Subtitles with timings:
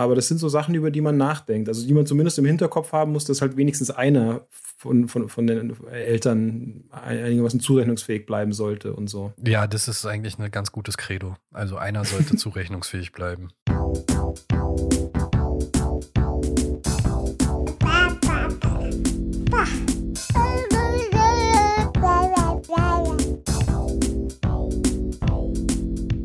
[0.00, 1.68] Aber das sind so Sachen, über die man nachdenkt.
[1.68, 4.46] Also die man zumindest im Hinterkopf haben muss, dass halt wenigstens einer
[4.78, 9.34] von, von, von den Eltern einigermaßen zurechnungsfähig bleiben sollte und so.
[9.44, 11.36] Ja, das ist eigentlich ein ganz gutes Credo.
[11.52, 13.50] Also einer sollte zurechnungsfähig bleiben.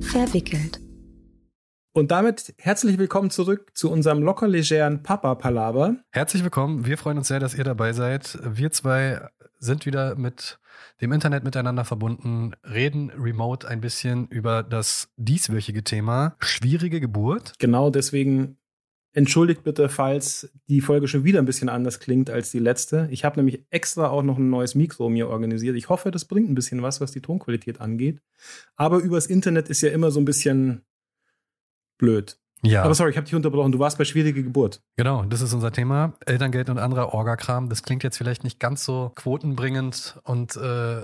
[0.01, 0.84] Verwickelt.
[1.97, 5.95] Und damit herzlich willkommen zurück zu unserem locker legeren Papa-Palaver.
[6.11, 6.85] Herzlich willkommen.
[6.85, 8.37] Wir freuen uns sehr, dass ihr dabei seid.
[8.43, 9.29] Wir zwei
[9.59, 10.59] sind wieder mit
[10.99, 17.53] dem Internet miteinander verbunden, reden remote ein bisschen über das dieswöchige Thema schwierige Geburt.
[17.59, 18.57] Genau, deswegen
[19.13, 23.07] entschuldigt bitte, falls die Folge schon wieder ein bisschen anders klingt als die letzte.
[23.09, 25.77] Ich habe nämlich extra auch noch ein neues Mikro mir organisiert.
[25.77, 28.19] Ich hoffe, das bringt ein bisschen was, was die Tonqualität angeht.
[28.75, 30.81] Aber übers Internet ist ja immer so ein bisschen
[31.97, 32.37] blöd.
[32.61, 32.83] Ja.
[32.83, 33.71] Aber sorry, ich habe dich unterbrochen.
[33.71, 34.81] Du warst bei schwierige Geburt.
[34.95, 36.13] Genau, das ist unser Thema.
[36.25, 37.69] Elterngeld und anderer Orgakram.
[37.69, 41.01] Das klingt jetzt vielleicht nicht ganz so quotenbringend und äh,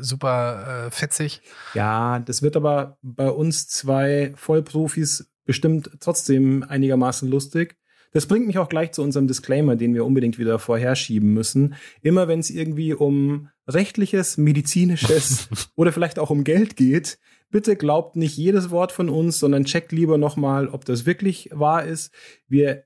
[0.00, 1.42] super äh, fetzig.
[1.74, 7.76] Ja, das wird aber bei uns zwei Vollprofis bestimmt trotzdem einigermaßen lustig.
[8.12, 11.74] Das bringt mich auch gleich zu unserem Disclaimer, den wir unbedingt wieder vorherschieben müssen.
[12.00, 17.18] Immer wenn es irgendwie um rechtliches, medizinisches oder vielleicht auch um Geld geht,
[17.50, 21.84] bitte glaubt nicht jedes Wort von uns, sondern checkt lieber nochmal, ob das wirklich wahr
[21.84, 22.12] ist.
[22.48, 22.84] Wir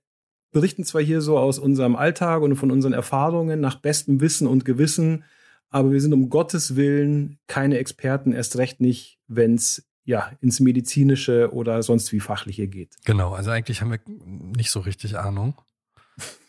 [0.52, 4.64] berichten zwar hier so aus unserem Alltag und von unseren Erfahrungen nach bestem Wissen und
[4.64, 5.24] Gewissen,
[5.70, 10.58] aber wir sind um Gottes Willen keine Experten, erst recht nicht, wenn es ja, ins
[10.58, 12.96] medizinische oder sonst wie fachliche geht.
[13.04, 15.54] Genau, also eigentlich haben wir nicht so richtig Ahnung.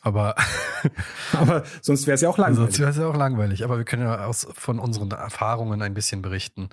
[0.02, 0.36] Aber,
[1.34, 2.76] aber sonst wäre es ja auch langweilig.
[2.76, 3.64] Sonst wäre es ja auch langweilig.
[3.64, 6.70] Aber wir können ja aus, von unseren Erfahrungen ein bisschen berichten.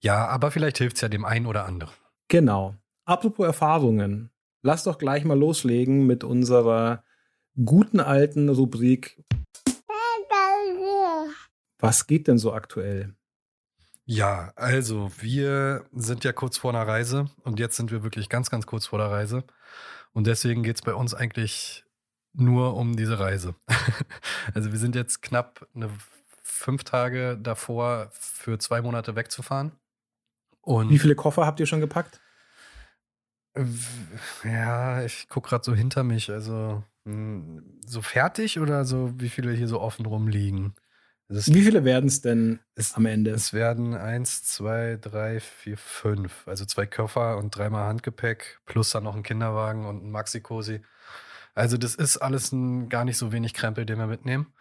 [0.00, 1.94] Ja, aber vielleicht hilft es ja dem einen oder anderen.
[2.28, 2.74] Genau.
[3.06, 4.30] Apropos Erfahrungen,
[4.62, 7.02] lass doch gleich mal loslegen mit unserer
[7.64, 9.22] guten alten Rubrik.
[11.78, 13.14] Was geht denn so aktuell?
[14.04, 18.50] Ja, also wir sind ja kurz vor einer Reise und jetzt sind wir wirklich ganz,
[18.50, 19.44] ganz kurz vor der Reise.
[20.12, 21.85] Und deswegen geht es bei uns eigentlich
[22.36, 23.54] nur um diese Reise.
[24.54, 25.90] also wir sind jetzt knapp eine,
[26.42, 29.72] fünf Tage davor, für zwei Monate wegzufahren.
[30.62, 32.20] Und Wie viele Koffer habt ihr schon gepackt?
[34.44, 36.30] Ja, ich gucke gerade so hinter mich.
[36.30, 40.74] Also hm, so fertig oder so, wie viele hier so offen rumliegen?
[41.28, 43.30] Also Wie viele werden es denn es, am Ende?
[43.30, 46.46] Es werden eins, zwei, drei, vier, fünf.
[46.46, 50.82] Also zwei Koffer und dreimal Handgepäck, plus dann noch ein Kinderwagen und ein Maxi-Cosi.
[51.56, 54.52] Also das ist alles ein gar nicht so wenig Krempel, den wir mitnehmen.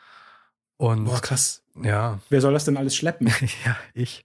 [0.78, 1.62] Und Boah, krass.
[1.84, 2.20] Ja.
[2.30, 3.28] Wer soll das denn alles schleppen?
[3.66, 4.24] ja, ich.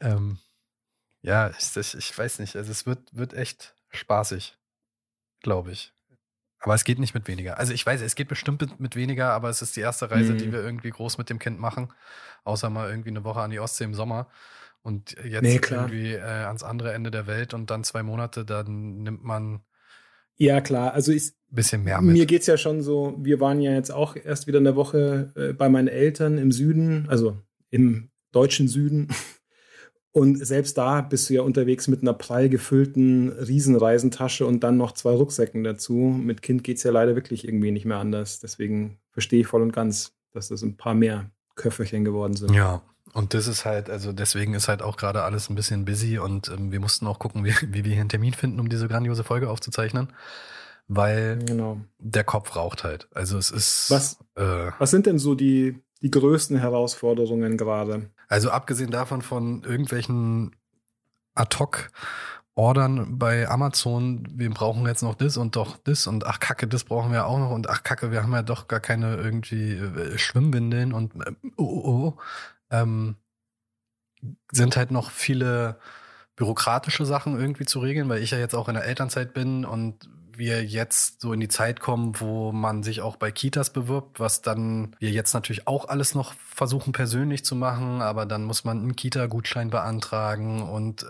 [0.00, 0.38] Ähm,
[1.22, 2.54] ja, ich, ich, weiß nicht.
[2.54, 4.56] Also es wird, wird echt spaßig,
[5.40, 5.92] glaube ich.
[6.60, 7.58] Aber es geht nicht mit weniger.
[7.58, 10.34] Also ich weiß, es geht bestimmt mit, mit weniger, aber es ist die erste Reise,
[10.34, 10.38] mhm.
[10.38, 11.92] die wir irgendwie groß mit dem Kind machen.
[12.44, 14.28] Außer mal irgendwie eine Woche an die Ostsee im Sommer.
[14.82, 19.02] Und jetzt nee, irgendwie äh, ans andere Ende der Welt und dann zwei Monate, dann
[19.02, 19.64] nimmt man
[20.36, 20.92] ja, klar.
[20.94, 21.32] Also ich.
[21.50, 22.14] Bisschen mehr mit.
[22.14, 25.52] Mir geht's ja schon so, wir waren ja jetzt auch erst wieder eine Woche äh,
[25.52, 27.38] bei meinen Eltern im Süden, also
[27.70, 29.08] im deutschen Süden.
[30.16, 34.92] Und selbst da bist du ja unterwegs mit einer prall gefüllten Riesenreisentasche und dann noch
[34.92, 35.94] zwei Rucksäcken dazu.
[35.94, 38.38] Mit Kind geht es ja leider wirklich irgendwie nicht mehr anders.
[38.38, 42.54] Deswegen verstehe ich voll und ganz, dass das ein paar mehr Köfferchen geworden sind.
[42.54, 42.80] Ja,
[43.12, 46.48] und das ist halt, also deswegen ist halt auch gerade alles ein bisschen busy und
[46.48, 49.24] ähm, wir mussten auch gucken, wie, wie wir hier einen Termin finden, um diese grandiose
[49.24, 50.12] Folge aufzuzeichnen.
[50.86, 51.80] Weil genau.
[51.98, 53.08] der Kopf raucht halt.
[53.14, 53.90] Also es ist.
[53.90, 58.10] Was, äh, was sind denn so die, die größten Herausforderungen gerade?
[58.28, 60.54] Also abgesehen davon von irgendwelchen
[61.34, 61.90] Ad-Hoc
[62.56, 66.84] Ordern bei Amazon, wir brauchen jetzt noch das und doch das und ach Kacke, das
[66.84, 70.16] brauchen wir auch noch und ach Kacke, wir haben ja doch gar keine irgendwie äh,
[70.18, 72.18] Schwimmwindeln und äh, oh, oh, oh.
[72.82, 73.16] Ähm,
[74.50, 75.78] sind halt noch viele
[76.36, 80.08] bürokratische Sachen irgendwie zu regeln, weil ich ja jetzt auch in der Elternzeit bin und
[80.36, 84.42] wir jetzt so in die Zeit kommen, wo man sich auch bei Kitas bewirbt, was
[84.42, 88.78] dann wir jetzt natürlich auch alles noch versuchen persönlich zu machen, aber dann muss man
[88.78, 91.06] einen Kita-Gutschein beantragen und äh,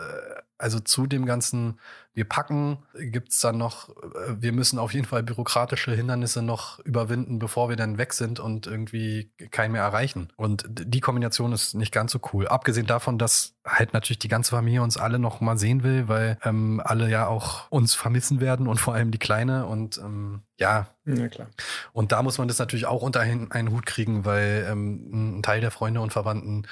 [0.65, 1.79] also zu dem ganzen
[2.15, 7.41] wir packen, gibt's dann noch, äh, wir müssen auf jeden Fall bürokratische Hindernisse noch überwinden,
[7.41, 10.33] bevor wir dann weg sind und irgendwie keinen mehr erreichen.
[10.37, 12.47] Und die Kombination ist nicht ganz so cool.
[12.47, 16.39] Abgesehen davon, dass halt natürlich die ganze Familie uns alle noch mal sehen will, weil
[16.45, 20.87] ähm, alle ja auch uns vermissen werden und vor allem die Kleine und ähm, ja.
[21.05, 21.49] Ja, klar.
[21.93, 25.61] Und da muss man das natürlich auch unter einen Hut kriegen, weil ähm, ein Teil
[25.61, 26.67] der Freunde und Verwandten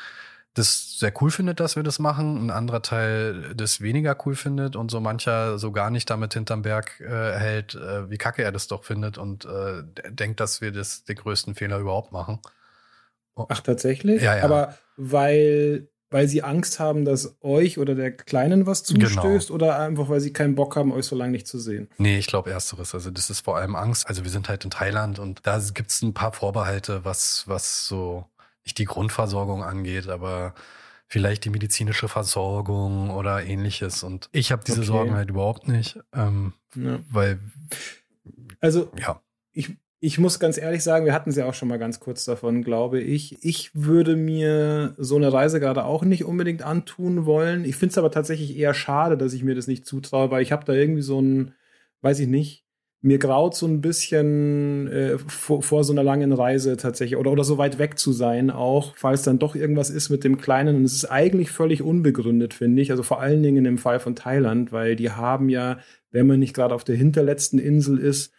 [0.55, 4.77] das sehr cool findet, dass wir das machen, ein anderer Teil das weniger cool findet
[4.77, 8.53] und so mancher so gar nicht damit hinterm Berg äh, hält, äh, wie kacke er
[8.53, 12.39] das doch findet und äh, denkt, dass wir das den größten Fehler überhaupt machen.
[13.35, 13.47] Oh.
[13.49, 14.23] Ach, tatsächlich?
[14.23, 14.45] Ja, ja.
[14.45, 19.55] Aber weil, weil sie Angst haben, dass euch oder der Kleinen was zustößt genau.
[19.55, 21.89] oder einfach, weil sie keinen Bock haben, euch so lange nicht zu sehen?
[21.97, 22.95] Nee, ich glaube ersteres.
[22.95, 24.07] Also das ist vor allem Angst.
[24.07, 27.87] Also wir sind halt in Thailand und da gibt es ein paar Vorbehalte, was, was
[27.87, 28.27] so
[28.65, 30.55] nicht die Grundversorgung angeht, aber
[31.07, 34.03] vielleicht die medizinische Versorgung oder ähnliches.
[34.03, 34.87] Und ich habe diese okay.
[34.87, 37.01] Sorgen halt überhaupt nicht, ähm, ja.
[37.11, 37.39] weil
[38.61, 39.21] also ja.
[39.53, 42.25] ich, ich muss ganz ehrlich sagen, wir hatten es ja auch schon mal ganz kurz
[42.25, 43.45] davon, glaube ich.
[43.45, 47.65] Ich würde mir so eine Reise gerade auch nicht unbedingt antun wollen.
[47.65, 50.53] Ich finde es aber tatsächlich eher schade, dass ich mir das nicht zutraue, weil ich
[50.53, 51.55] habe da irgendwie so ein,
[52.01, 52.62] weiß ich nicht,
[53.05, 57.43] mir graut so ein bisschen äh, vor, vor so einer langen Reise tatsächlich oder, oder
[57.43, 60.77] so weit weg zu sein auch, falls dann doch irgendwas ist mit dem Kleinen.
[60.77, 62.93] Und es ist eigentlich völlig unbegründet, finde ich.
[62.93, 65.79] Also vor allen Dingen im Fall von Thailand, weil die haben ja,
[66.13, 68.33] wenn man nicht gerade auf der hinterletzten Insel ist,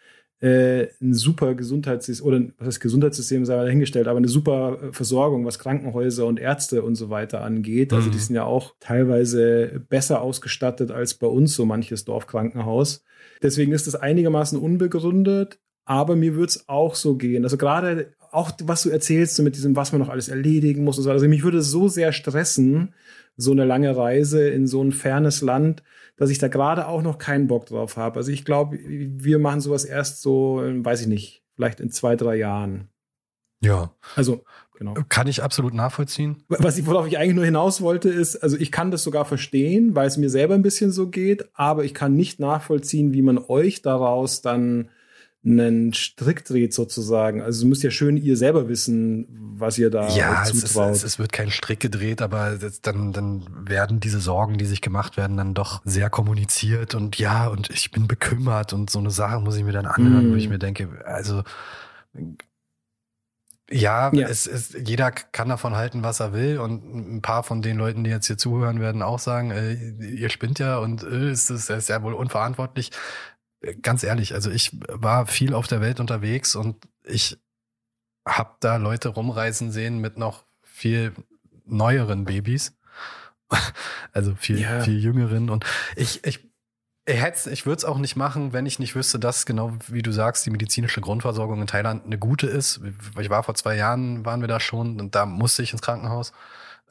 [0.44, 4.92] äh, ein super Gesundheitssystem, oder was heißt Gesundheitssystem, sei mal dahingestellt, aber eine super äh,
[4.92, 7.94] Versorgung, was Krankenhäuser und Ärzte und so weiter angeht.
[7.94, 8.22] Also die mhm.
[8.22, 13.06] sind ja auch teilweise besser ausgestattet als bei uns so manches Dorfkrankenhaus.
[13.42, 17.46] Deswegen ist das einigermaßen unbegründet, aber mir würde es auch so gehen.
[17.46, 20.98] Also gerade auch, was du erzählst so mit diesem, was man noch alles erledigen muss
[20.98, 21.12] und so.
[21.12, 22.94] Also mich würde es so sehr stressen,
[23.38, 25.84] so eine lange Reise in so ein fernes Land,
[26.18, 28.18] dass ich da gerade auch noch keinen Bock drauf habe.
[28.18, 32.36] Also ich glaube, wir machen sowas erst so, weiß ich nicht, vielleicht in zwei, drei
[32.36, 32.90] Jahren.
[33.62, 33.96] Ja.
[34.16, 34.44] Also,
[34.78, 34.94] genau.
[35.10, 36.44] Kann ich absolut nachvollziehen.
[36.50, 39.96] Was ich, worauf ich eigentlich nur hinaus wollte, ist, also ich kann das sogar verstehen,
[39.96, 43.38] weil es mir selber ein bisschen so geht, aber ich kann nicht nachvollziehen, wie man
[43.38, 44.90] euch daraus dann
[45.46, 47.42] einen Strick dreht sozusagen.
[47.42, 50.92] Also müsst ja schön ihr selber wissen, was ihr da ja, zutraut.
[50.92, 54.82] Es, ist, es, wird kein Strick gedreht, aber dann, dann werden diese Sorgen, die sich
[54.82, 59.12] gemacht werden, dann doch sehr kommuniziert und ja, und ich bin bekümmert und so eine
[59.12, 60.32] Sache muss ich mir dann anhören, mm.
[60.32, 61.44] wo ich mir denke, also
[63.70, 64.28] ja, ja.
[64.28, 66.60] Es, es, jeder kann davon halten, was er will.
[66.60, 70.30] Und ein paar von den Leuten, die jetzt hier zuhören, werden auch sagen, äh, ihr
[70.30, 72.92] spinnt ja und äh, ist, das ist ja wohl unverantwortlich
[73.82, 76.76] ganz ehrlich, also ich war viel auf der Welt unterwegs und
[77.06, 77.38] ich
[78.28, 81.14] habe da Leute rumreisen sehen mit noch viel
[81.66, 82.74] neueren Babys.
[84.16, 84.82] Also viel, ja.
[84.82, 85.50] viel jüngeren.
[85.50, 85.66] Und
[85.96, 86.48] ich, ich,
[87.08, 90.12] ich, ich würde es auch nicht machen, wenn ich nicht wüsste, dass genau wie du
[90.12, 92.82] sagst, die medizinische Grundversorgung in Thailand eine gute ist.
[93.20, 96.32] Ich war vor zwei Jahren, waren wir da schon und da musste ich ins Krankenhaus.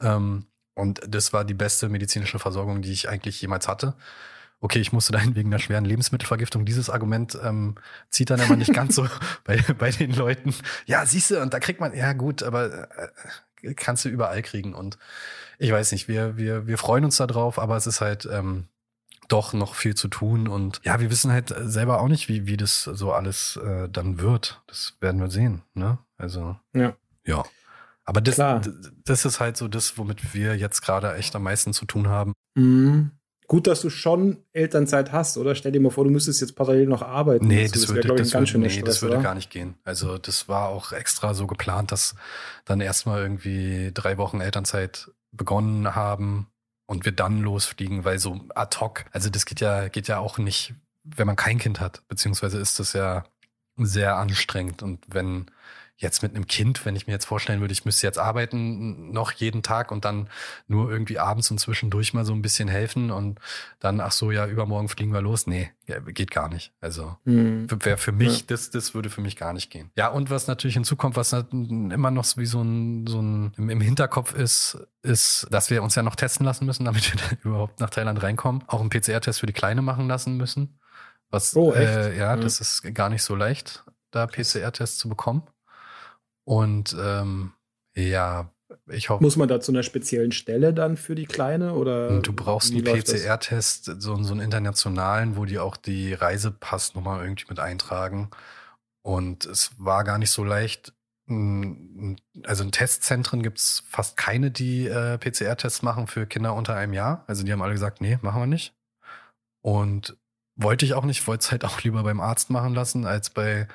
[0.01, 3.95] Ähm, und das war die beste medizinische Versorgung, die ich eigentlich jemals hatte
[4.63, 6.63] okay, ich musste dahin wegen einer schweren Lebensmittelvergiftung.
[6.63, 7.75] Dieses Argument ähm,
[8.09, 9.07] zieht dann aber nicht ganz so
[9.43, 10.55] bei, bei den Leuten.
[10.85, 14.73] Ja, siehst du, und da kriegt man, ja gut, aber äh, kannst du überall kriegen.
[14.73, 14.97] Und
[15.59, 18.67] ich weiß nicht, wir, wir, wir freuen uns da drauf, aber es ist halt ähm,
[19.27, 20.47] doch noch viel zu tun.
[20.47, 24.21] Und ja, wir wissen halt selber auch nicht, wie, wie das so alles äh, dann
[24.21, 24.61] wird.
[24.67, 25.63] Das werden wir sehen.
[25.73, 25.97] Ne?
[26.17, 26.95] Also, ja.
[27.25, 27.43] ja.
[28.05, 28.37] Aber das,
[29.03, 32.31] das ist halt so das, womit wir jetzt gerade echt am meisten zu tun haben.
[32.55, 33.11] Mhm.
[33.53, 35.53] Gut, dass du schon Elternzeit hast, oder?
[35.53, 37.45] Stell dir mal vor, du müsstest jetzt parallel noch arbeiten.
[37.45, 39.75] Nee, das, das, würde, wär, das, ich, würde, nee, Stress, das würde gar nicht gehen.
[39.83, 42.15] Also das war auch extra so geplant, dass
[42.65, 46.47] dann erstmal irgendwie drei Wochen Elternzeit begonnen haben
[46.87, 50.39] und wir dann losfliegen, weil so ad hoc, also das geht ja, geht ja auch
[50.39, 50.73] nicht,
[51.03, 53.23] wenn man kein Kind hat, beziehungsweise ist das ja
[53.77, 55.45] sehr anstrengend und wenn
[56.03, 59.31] jetzt mit einem Kind, wenn ich mir jetzt vorstellen würde, ich müsste jetzt arbeiten noch
[59.31, 60.29] jeden Tag und dann
[60.67, 63.39] nur irgendwie abends und zwischendurch mal so ein bisschen helfen und
[63.79, 65.47] dann, ach so, ja, übermorgen fliegen wir los.
[65.47, 66.73] Nee, geht gar nicht.
[66.79, 67.67] Also mhm.
[67.79, 68.45] wäre für mich, ja.
[68.47, 69.91] das, das würde für mich gar nicht gehen.
[69.95, 74.33] Ja, und was natürlich hinzukommt, was immer noch wie so ein, so ein im, Hinterkopf
[74.33, 78.21] ist, ist, dass wir uns ja noch testen lassen müssen, damit wir überhaupt nach Thailand
[78.21, 78.63] reinkommen.
[78.67, 80.79] Auch einen PCR-Test für die Kleine machen lassen müssen.
[81.29, 82.41] Was, oh, äh, ja, mhm.
[82.41, 85.43] das ist gar nicht so leicht, da PCR-Tests zu bekommen.
[86.45, 87.53] Und ähm,
[87.95, 88.51] ja,
[88.87, 89.23] ich hoffe.
[89.23, 92.19] Muss man da zu einer speziellen Stelle dann für die Kleine oder?
[92.21, 97.59] Du brauchst einen PCR-Test, so, so einen internationalen, wo die auch die Reisepassnummer irgendwie mit
[97.59, 98.29] eintragen.
[99.01, 100.93] Und es war gar nicht so leicht.
[101.27, 106.93] Also in Testzentren gibt es fast keine, die äh, PCR-Tests machen für Kinder unter einem
[106.93, 107.23] Jahr.
[107.27, 108.73] Also die haben alle gesagt, nee, machen wir nicht.
[109.61, 110.17] Und
[110.55, 113.67] wollte ich auch nicht, wollte es halt auch lieber beim Arzt machen lassen, als bei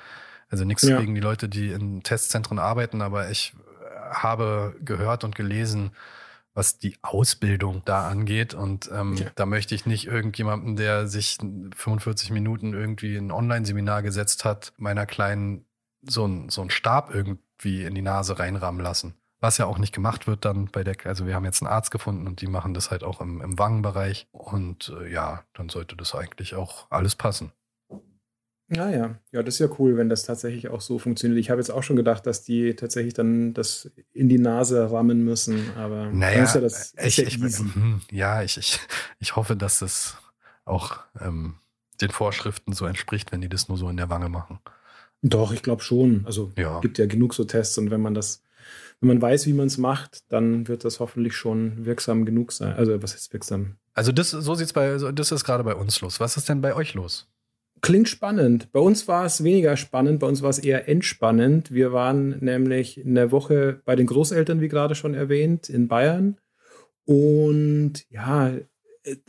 [0.49, 0.99] also nichts ja.
[0.99, 5.93] gegen die Leute, die in Testzentren arbeiten, aber ich äh, habe gehört und gelesen,
[6.55, 8.53] was die Ausbildung da angeht.
[8.53, 9.27] Und ähm, ja.
[9.37, 11.39] da möchte ich nicht irgendjemanden, der sich
[11.77, 15.67] 45 Minuten irgendwie ein Online-Seminar gesetzt hat, meiner kleinen
[16.03, 19.15] so ein, so Stab irgendwie in die Nase reinrammen lassen.
[19.41, 21.93] was ja auch nicht gemacht wird dann bei der, also wir haben jetzt einen Arzt
[21.93, 24.27] gefunden und die machen das halt auch im, im Wangenbereich.
[24.33, 27.53] Und äh, ja, dann sollte das eigentlich auch alles passen.
[28.71, 29.15] Ja, ja.
[29.33, 31.41] Ja, das ist ja cool, wenn das tatsächlich auch so funktioniert.
[31.41, 35.25] Ich habe jetzt auch schon gedacht, dass die tatsächlich dann das in die Nase rammen
[35.25, 38.79] müssen, aber naja, ist ja das ich, ja, ich, hm, ja ich, ich,
[39.21, 40.19] ich hoffe, dass das
[40.67, 41.55] auch ähm,
[42.01, 44.59] den Vorschriften so entspricht, wenn die das nur so in der Wange machen.
[45.23, 46.23] Doch, ich glaube schon.
[46.27, 46.81] Also ja.
[46.81, 48.43] gibt ja genug so Tests und wenn man das,
[49.01, 52.75] wenn man weiß, wie man es macht, dann wird das hoffentlich schon wirksam genug sein.
[52.75, 53.77] Also was ist wirksam?
[53.95, 56.21] Also das, so sieht's bei, das ist gerade bei uns los.
[56.21, 57.27] Was ist denn bei euch los?
[57.81, 58.73] Klingt spannend.
[58.73, 61.73] Bei uns war es weniger spannend, bei uns war es eher entspannend.
[61.73, 66.37] Wir waren nämlich eine Woche bei den Großeltern, wie gerade schon erwähnt, in Bayern.
[67.05, 68.53] Und ja,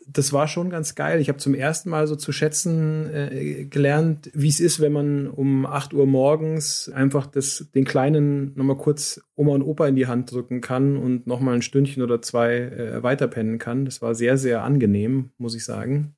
[0.07, 1.21] das war schon ganz geil.
[1.21, 5.27] Ich habe zum ersten Mal so zu schätzen äh, gelernt, wie es ist, wenn man
[5.27, 10.07] um 8 Uhr morgens einfach das, den Kleinen nochmal kurz Oma und Opa in die
[10.07, 13.85] Hand drücken kann und nochmal ein Stündchen oder zwei äh, weiterpennen kann.
[13.85, 16.15] Das war sehr, sehr angenehm, muss ich sagen.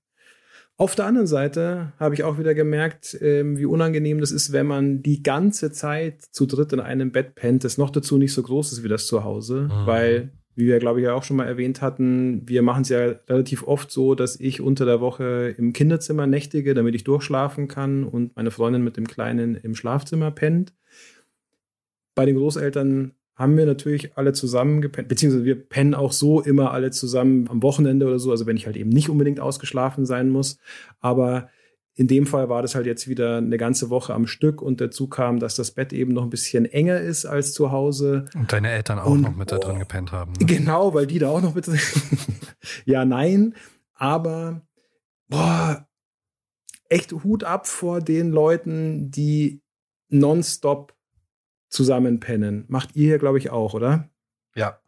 [0.82, 4.66] Auf der anderen Seite habe ich auch wieder gemerkt, ähm, wie unangenehm das ist, wenn
[4.66, 8.42] man die ganze Zeit zu dritt in einem Bett pennt, das noch dazu nicht so
[8.42, 9.86] groß ist wie das zu Hause, mhm.
[9.86, 13.14] weil, wie wir, glaube ich, ja auch schon mal erwähnt hatten, wir machen es ja
[13.30, 18.04] relativ oft so, dass ich unter der Woche im Kinderzimmer nächtige, damit ich durchschlafen kann
[18.04, 20.74] und meine Freundin mit dem Kleinen im Schlafzimmer pennt.
[22.16, 26.72] Bei den Großeltern haben wir natürlich alle zusammen gepennt, beziehungsweise wir pennen auch so immer
[26.72, 30.30] alle zusammen am Wochenende oder so, also wenn ich halt eben nicht unbedingt ausgeschlafen sein
[30.30, 30.58] muss.
[31.00, 31.50] Aber
[31.96, 35.08] in dem Fall war das halt jetzt wieder eine ganze Woche am Stück und dazu
[35.08, 38.26] kam, dass das Bett eben noch ein bisschen enger ist als zu Hause.
[38.34, 40.34] Und deine Eltern auch und, noch mit da drin gepennt haben.
[40.34, 40.46] Ne?
[40.46, 41.80] Genau, weil die da auch noch mit drin.
[42.86, 43.56] ja, nein,
[43.94, 44.62] aber
[45.28, 45.88] boah,
[46.90, 49.62] echt Hut ab vor den Leuten, die
[50.10, 50.94] nonstop
[51.72, 52.66] zusammenpennen.
[52.68, 54.10] Macht ihr hier, glaube ich, auch, oder?
[54.56, 54.80] Ja.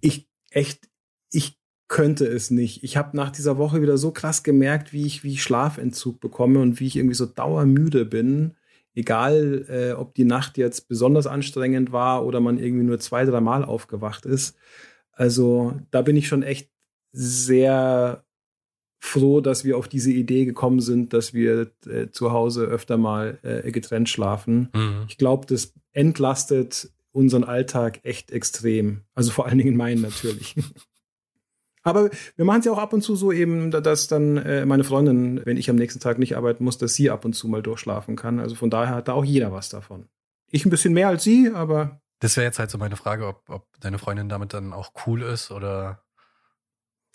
[0.00, 0.88] Ich echt,
[1.32, 1.58] ich
[1.88, 2.84] könnte es nicht.
[2.84, 6.60] Ich habe nach dieser Woche wieder so krass gemerkt, wie ich, wie ich Schlafentzug bekomme
[6.60, 8.54] und wie ich irgendwie so dauermüde bin.
[8.94, 13.40] Egal, äh, ob die Nacht jetzt besonders anstrengend war oder man irgendwie nur zwei, drei
[13.40, 14.56] Mal aufgewacht ist.
[15.12, 16.70] Also da bin ich schon echt
[17.12, 18.25] sehr
[19.06, 23.38] froh, dass wir auf diese Idee gekommen sind, dass wir äh, zu Hause öfter mal
[23.42, 24.68] äh, getrennt schlafen.
[24.74, 25.04] Mhm.
[25.08, 29.02] Ich glaube, das entlastet unseren Alltag echt extrem.
[29.14, 30.54] Also vor allen Dingen meinen natürlich.
[31.82, 34.82] Aber wir machen es ja auch ab und zu so eben, dass dann äh, meine
[34.82, 37.62] Freundin, wenn ich am nächsten Tag nicht arbeiten muss, dass sie ab und zu mal
[37.62, 38.40] durchschlafen kann.
[38.40, 40.08] Also von daher hat da auch jeder was davon.
[40.50, 42.00] Ich ein bisschen mehr als sie, aber.
[42.18, 45.22] Das wäre jetzt halt so meine Frage, ob, ob deine Freundin damit dann auch cool
[45.22, 46.02] ist oder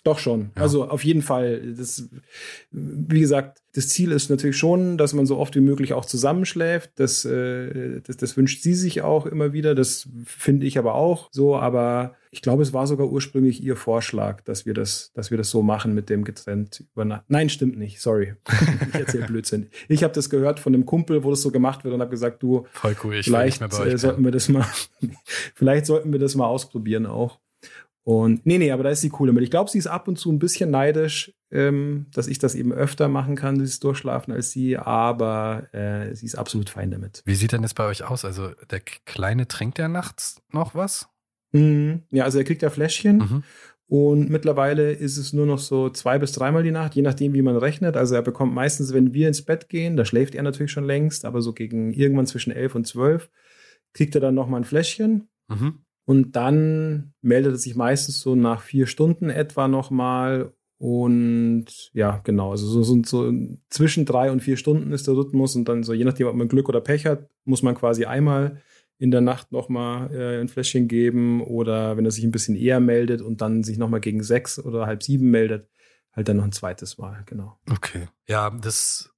[0.04, 0.52] doch schon.
[0.56, 0.64] Ja.
[0.64, 1.74] Also auf jeden Fall.
[1.76, 2.10] Das,
[2.72, 6.92] wie gesagt, das Ziel ist natürlich schon, dass man so oft wie möglich auch zusammenschläft.
[6.96, 9.76] Das, äh, das, das wünscht sie sich auch immer wieder.
[9.76, 11.56] Das finde ich aber auch so.
[11.56, 15.50] Aber ich glaube, es war sogar ursprünglich ihr Vorschlag, dass wir das, dass wir das
[15.50, 18.02] so machen mit dem getrennt über Nein, stimmt nicht.
[18.02, 18.34] Sorry.
[18.90, 19.68] ich erzähle Blödsinn.
[19.88, 22.42] Ich habe das gehört von einem Kumpel, wo das so gemacht wird und habe gesagt,
[22.42, 24.66] du, Voll cool, ich vielleicht äh, sollten wir das mal,
[25.56, 27.40] vielleicht sollten wir das mal ausprobieren auch.
[28.04, 29.44] Und nee, nee, aber da ist sie cool damit.
[29.44, 32.74] Ich glaube, sie ist ab und zu ein bisschen neidisch, ähm, dass ich das eben
[32.74, 37.22] öfter machen kann, dieses Durchschlafen als sie, aber äh, sie ist absolut fein damit.
[37.26, 38.26] Wie sieht denn das bei euch aus?
[38.26, 41.10] Also der Kleine trinkt ja nachts noch was?
[41.52, 42.04] Mhm.
[42.10, 43.18] Ja, also er kriegt ja Fläschchen.
[43.18, 43.44] Mhm.
[43.88, 47.42] Und mittlerweile ist es nur noch so zwei bis dreimal die Nacht, je nachdem, wie
[47.42, 47.98] man rechnet.
[47.98, 51.26] Also er bekommt meistens, wenn wir ins Bett gehen, da schläft er natürlich schon längst,
[51.26, 53.30] aber so gegen irgendwann zwischen elf und zwölf
[53.94, 55.28] kriegt er dann noch mal ein Fläschchen.
[55.50, 55.84] Mhm.
[56.06, 60.54] Und dann meldet es sich meistens so nach vier Stunden etwa nochmal.
[60.78, 63.32] Und ja, genau, also so, so, so
[63.70, 65.56] zwischen drei und vier Stunden ist der Rhythmus.
[65.56, 68.62] Und dann so, je nachdem, ob man Glück oder Pech hat, muss man quasi einmal
[68.98, 71.42] in der Nacht nochmal äh, ein Fläschchen geben.
[71.42, 74.88] Oder wenn er sich ein bisschen eher meldet und dann sich nochmal gegen sechs oder
[74.88, 75.70] halb sieben meldet,
[76.14, 77.60] halt dann noch ein zweites Mal, genau.
[77.70, 78.08] Okay.
[78.28, 79.14] Ja, das.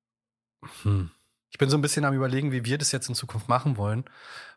[0.84, 1.12] Hm.
[1.50, 4.06] Ich bin so ein bisschen am überlegen, wie wir das jetzt in Zukunft machen wollen,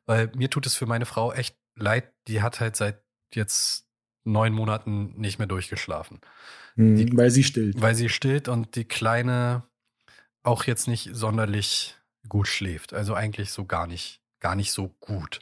[0.06, 3.02] weil mir tut es für meine Frau echt leid, die hat halt seit
[3.32, 3.86] jetzt
[4.24, 6.20] neun Monaten nicht mehr durchgeschlafen.
[6.74, 7.80] Mhm, die, weil sie stillt.
[7.80, 9.62] Weil sie stillt und die Kleine
[10.42, 11.96] auch jetzt nicht sonderlich
[12.28, 12.92] gut schläft.
[12.92, 15.40] Also eigentlich so gar nicht, gar nicht so gut.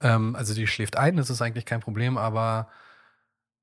[0.00, 2.68] Ähm, also die schläft ein, das ist eigentlich kein Problem, aber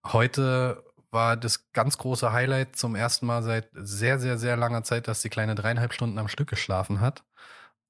[0.06, 5.08] heute war das ganz große Highlight zum ersten Mal seit sehr, sehr, sehr langer Zeit,
[5.08, 7.24] dass die Kleine dreieinhalb Stunden am Stück geschlafen hat.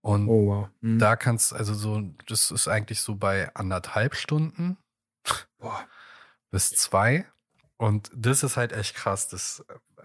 [0.03, 0.69] Und oh, wow.
[0.81, 0.99] mhm.
[0.99, 4.77] da kannst also so, das ist eigentlich so bei anderthalb Stunden
[5.59, 5.87] Boah.
[6.51, 7.25] bis zwei.
[7.77, 9.29] Und das ist halt echt krass.
[9.29, 9.63] Das,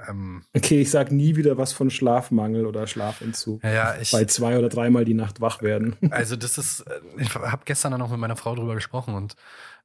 [0.08, 3.64] ähm, okay, ich sag nie wieder was von Schlafmangel oder Schlafentzug.
[3.64, 5.96] Ja, ich, bei zwei oder dreimal die Nacht wach werden.
[6.12, 9.34] Also das ist, äh, ich habe gestern dann noch mit meiner Frau drüber gesprochen und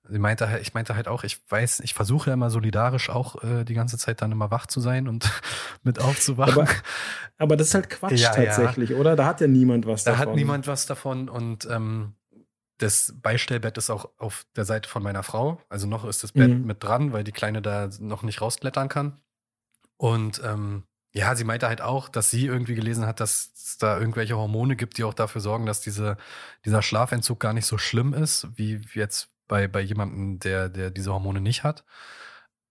[0.09, 3.43] sie meinte halt, ich meinte halt auch, ich weiß, ich versuche ja immer solidarisch auch
[3.43, 5.29] äh, die ganze Zeit dann immer wach zu sein und
[5.83, 6.53] mit aufzuwachen.
[6.61, 6.67] Aber,
[7.37, 9.15] aber das ist halt Quatsch Ja, tatsächlich, oder?
[9.15, 10.27] Da hat ja niemand was da davon.
[10.29, 12.15] hat niemand was davon und ähm,
[12.79, 15.61] das Beistellbett ist auch auf der Seite von meiner Frau.
[15.69, 16.65] Also noch ist das Bett Mhm.
[16.65, 19.21] mit dran, weil die Kleine da noch nicht rausklettern kann.
[19.97, 20.83] Und ähm,
[21.13, 24.75] ja, sie meinte halt auch, dass sie irgendwie gelesen hat, dass es da irgendwelche Hormone
[24.75, 26.17] gibt, die auch dafür sorgen, dass diese,
[26.65, 31.13] dieser Schlafentzug gar nicht so schlimm ist, wie jetzt bei, bei jemandem, der, der diese
[31.13, 31.85] Hormone nicht hat.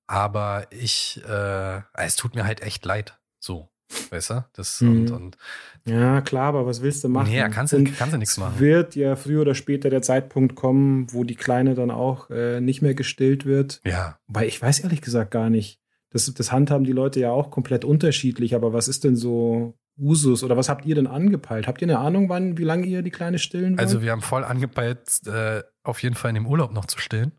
[0.08, 3.20] Aber ich, äh, es tut mir halt echt leid.
[3.38, 3.68] So,
[4.10, 4.44] weißt du?
[4.54, 5.14] Das und, Mhm.
[5.16, 5.36] und
[5.84, 7.30] Ja, klar, aber was willst du machen?
[7.30, 8.58] nee, kannst du, Und kannst du nichts es machen.
[8.58, 12.82] wird ja früher oder später der Zeitpunkt kommen, wo die Kleine dann auch äh, nicht
[12.82, 13.80] mehr gestillt wird.
[13.84, 15.80] Ja, Weil ich weiß ehrlich gesagt gar nicht.
[16.10, 20.42] Das, das handhaben die Leute ja auch komplett unterschiedlich, aber was ist denn so Usus
[20.42, 21.66] oder was habt ihr denn angepeilt?
[21.66, 23.80] Habt ihr eine Ahnung, wann, wie lange ihr die Kleine stillen wollt?
[23.80, 27.32] Also wir haben voll angepeilt, äh, auf jeden Fall in dem Urlaub noch zu stillen,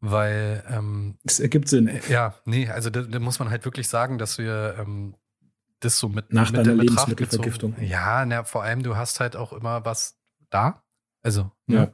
[0.00, 1.90] weil ähm, das ergibt Sinn.
[2.08, 5.14] ja, nee, also da, da muss man halt wirklich sagen, dass wir ähm,
[5.80, 7.72] das so mit Nach mit deiner Lebensmittelvergiftung.
[7.72, 10.18] gezogen- Ja, na, vor allem du hast halt auch immer was
[10.50, 10.82] da,
[11.22, 11.80] also Ja.
[11.86, 11.92] ne?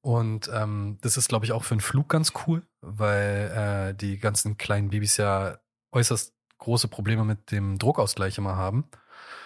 [0.00, 4.18] Und ähm, das ist, glaube ich, auch für einen Flug ganz cool, weil äh, die
[4.18, 5.58] ganzen kleinen Babys ja
[5.92, 8.84] äußerst große Probleme mit dem Druckausgleich immer haben.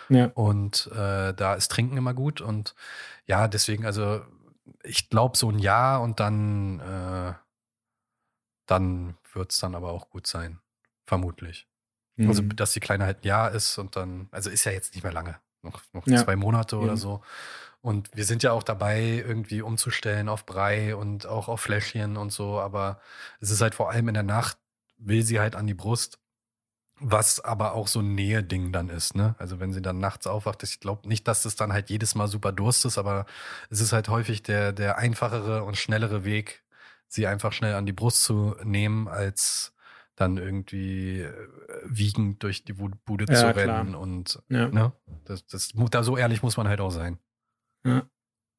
[0.08, 0.26] Ja.
[0.34, 2.40] Und äh, da ist Trinken immer gut.
[2.40, 2.74] Und
[3.26, 4.22] ja, deswegen, also
[4.82, 7.34] ich glaube so ein Jahr und dann, äh,
[8.66, 10.60] dann wird es dann aber auch gut sein.
[11.06, 11.66] Vermutlich.
[12.18, 12.56] Also, Mhm.
[12.56, 15.12] dass die Kleine halt ein Jahr ist und dann, also ist ja jetzt nicht mehr
[15.12, 15.36] lange.
[15.62, 16.22] Noch, noch Ja.
[16.24, 16.96] zwei Monate oder Eben.
[16.96, 17.22] so.
[17.80, 22.30] Und wir sind ja auch dabei, irgendwie umzustellen auf Brei und auch auf Fläschchen und
[22.32, 22.58] so.
[22.60, 23.00] Aber
[23.40, 24.58] es ist halt vor allem in der Nacht,
[24.98, 26.18] will sie halt an die Brust.
[27.00, 29.34] Was aber auch so ein Nähe-Ding dann ist, ne?
[29.38, 32.26] Also wenn sie dann nachts aufwacht, ich glaube nicht, dass das dann halt jedes Mal
[32.28, 33.26] super Durst ist, aber
[33.70, 36.64] es ist halt häufig der, der einfachere und schnellere Weg,
[37.06, 39.74] sie einfach schnell an die Brust zu nehmen, als
[40.16, 41.34] dann irgendwie äh,
[41.84, 43.56] wiegend durch die Bude Ja, zu klar.
[43.56, 44.68] rennen und ja.
[44.68, 44.92] ne?
[45.24, 47.18] Das, das, da so ehrlich muss man halt auch sein.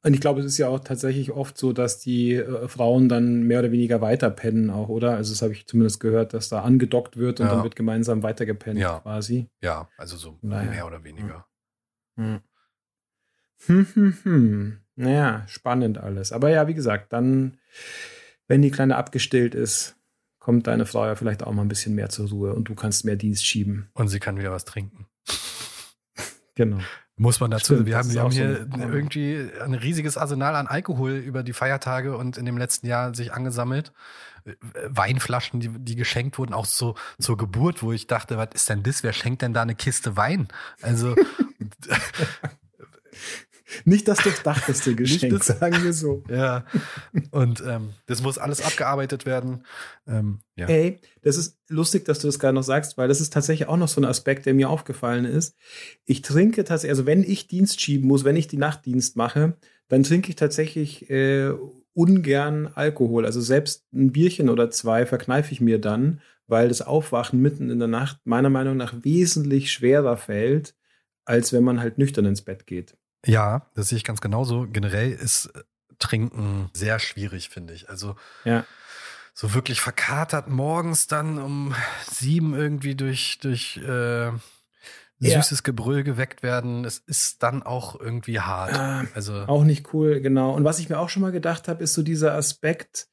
[0.01, 3.43] Und ich glaube, es ist ja auch tatsächlich oft so, dass die äh, Frauen dann
[3.43, 5.15] mehr oder weniger weiter pennen auch, oder?
[5.17, 7.55] Also das habe ich zumindest gehört, dass da angedockt wird und Ja.
[7.55, 8.99] dann wird gemeinsam weitergepennt Ja.
[8.99, 9.49] quasi.
[9.61, 10.69] Ja, also so Naja.
[10.71, 11.45] mehr oder weniger.
[12.15, 12.39] Hm.
[13.65, 14.77] Hm, hm, hm.
[14.95, 16.31] Naja, spannend alles.
[16.31, 17.57] Aber ja, wie gesagt, dann,
[18.47, 19.95] wenn die Kleine abgestillt ist,
[20.39, 23.03] kommt deine Frau ja vielleicht auch mal ein bisschen mehr zur Ruhe und du kannst
[23.03, 23.89] mehr Dienst schieben.
[23.93, 25.07] Und sie kann wieder was trinken.
[26.55, 26.79] Genau.
[27.21, 30.15] Muss man dazu, Stimmt, wir haben, wir haben auch so hier ein- irgendwie ein riesiges
[30.17, 33.91] Arsenal an Alkohol über die Feiertage und in dem letzten Jahr sich angesammelt.
[34.45, 34.53] Äh,
[34.87, 38.83] Weinflaschen, die, die geschenkt wurden, auch so zur Geburt, wo ich dachte, was ist denn
[38.83, 39.03] das?
[39.03, 40.47] Wer schenkt denn da eine Kiste Wein?
[40.81, 41.13] Also,
[43.85, 46.23] Nicht das durchdachteste Geschenk, das- sagen wir so.
[46.29, 46.65] ja.
[47.31, 49.63] Und ähm, das muss alles abgearbeitet werden.
[50.07, 50.67] Ähm, ja.
[50.67, 53.77] Ey, das ist lustig, dass du das gerade noch sagst, weil das ist tatsächlich auch
[53.77, 55.55] noch so ein Aspekt, der mir aufgefallen ist.
[56.05, 60.03] Ich trinke tatsächlich, also wenn ich Dienst schieben muss, wenn ich die Nachtdienst mache, dann
[60.03, 61.51] trinke ich tatsächlich äh,
[61.93, 63.25] ungern Alkohol.
[63.25, 67.79] Also selbst ein Bierchen oder zwei verkneife ich mir dann, weil das Aufwachen mitten in
[67.79, 70.75] der Nacht meiner Meinung nach wesentlich schwerer fällt,
[71.25, 72.95] als wenn man halt nüchtern ins Bett geht.
[73.25, 74.67] Ja, das sehe ich ganz genauso.
[74.67, 75.63] Generell ist äh,
[75.99, 77.89] Trinken sehr schwierig, finde ich.
[77.89, 78.65] Also Ja.
[79.33, 81.75] so wirklich verkatert morgens dann um
[82.09, 84.31] sieben irgendwie durch, durch äh, Ja.
[85.19, 86.85] süßes Gebrüll geweckt werden.
[86.85, 88.73] Es ist dann auch irgendwie hart.
[88.73, 90.53] Ah, also Auch nicht cool, genau.
[90.55, 93.09] Und was ich mir auch schon mal gedacht habe, ist so dieser Aspekt,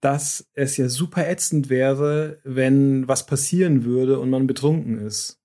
[0.00, 5.37] dass es ja super ätzend wäre, wenn was passieren würde und man betrunken ist.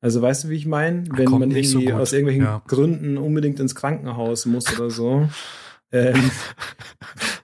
[0.00, 1.04] Also weißt du, wie ich meine?
[1.10, 2.62] Wenn Kommt man nicht so irgendwie gut, aus irgendwelchen ja.
[2.66, 5.28] Gründen unbedingt ins Krankenhaus muss oder so.
[5.92, 6.30] ähm,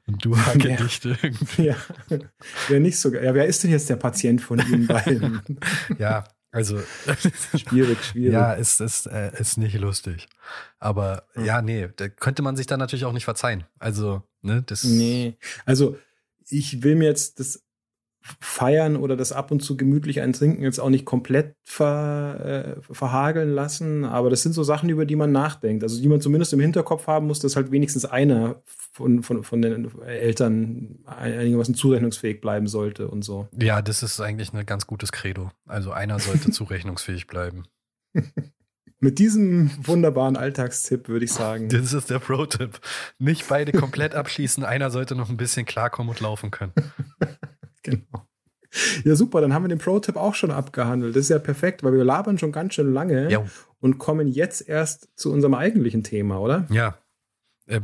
[0.07, 1.67] du Hagedichte irgendwie.
[1.67, 1.77] ja,
[2.69, 3.13] wäre nicht so.
[3.15, 5.41] Ja, wer ist denn jetzt der Patient von Ihnen beiden?
[5.99, 6.79] Ja, also
[7.57, 8.35] schwierig, schwierig.
[8.35, 10.29] ja, ist, ist, äh, ist nicht lustig.
[10.79, 11.45] Aber Hm.
[11.47, 13.65] ja, nee, da könnte man sich dann natürlich auch nicht verzeihen.
[13.79, 14.85] Also, ne, das.
[14.85, 15.97] Nee, also
[16.49, 17.65] ich will mir jetzt das
[18.41, 22.95] Feiern oder das ab und zu gemütlich ein Trinken jetzt auch nicht komplett ver, äh,
[22.95, 25.83] verhageln lassen, aber das sind so Sachen, über die man nachdenkt.
[25.83, 29.63] Also die man zumindest im Hinterkopf haben muss, dass halt wenigstens einer von, von, von
[29.63, 33.49] den Eltern einigermaßen zurechnungsfähig bleiben sollte und so.
[33.59, 35.51] Ja, das ist eigentlich ein ganz gutes Credo.
[35.67, 37.65] Also einer sollte zurechnungsfähig bleiben.
[39.01, 41.69] Mit diesem wunderbaren Alltagstipp würde ich sagen.
[41.69, 42.79] Das ist der Pro-Tipp.
[43.19, 46.73] Nicht beide komplett abschließen, einer sollte noch ein bisschen klarkommen und laufen können.
[47.85, 48.27] Genau.
[49.05, 51.15] Ja, super, dann haben wir den Pro-Tipp auch schon abgehandelt.
[51.15, 53.45] Das ist ja perfekt, weil wir labern schon ganz schön lange Ja.
[53.81, 56.67] und kommen jetzt erst zu unserem eigentlichen Thema, oder?
[56.71, 56.97] Ja.
[57.67, 57.83] Äh,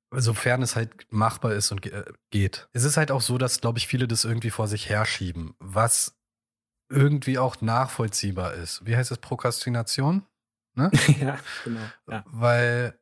[0.10, 2.70] sofern es halt machbar ist und äh, geht.
[2.74, 6.18] Es ist halt auch so, dass, glaube ich, viele das irgendwie vor sich herschieben, was
[6.90, 8.84] irgendwie auch nachvollziehbar ist.
[8.84, 9.20] Wie heißt das?
[9.20, 10.26] Prokrastination?
[10.74, 10.90] Ne?
[11.22, 11.82] ja, genau.
[12.10, 12.26] Ja.
[12.26, 13.00] Weil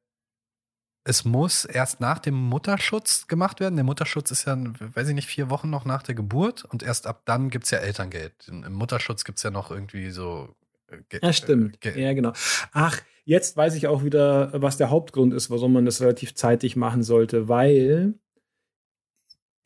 [1.08, 3.76] es muss erst nach dem Mutterschutz gemacht werden.
[3.76, 7.06] Der Mutterschutz ist ja, weiß ich nicht, vier Wochen noch nach der Geburt und erst
[7.06, 8.48] ab dann gibt's ja Elterngeld.
[8.48, 10.56] Im Mutterschutz gibt's ja noch irgendwie so.
[10.90, 11.80] äh, Ge- Ja, stimmt.
[11.80, 12.34] Ge- Ja, genau.
[12.72, 16.76] Ach, jetzt weiß ich auch wieder, was der Hauptgrund ist, warum man das relativ zeitig
[16.76, 18.16] machen sollte, weil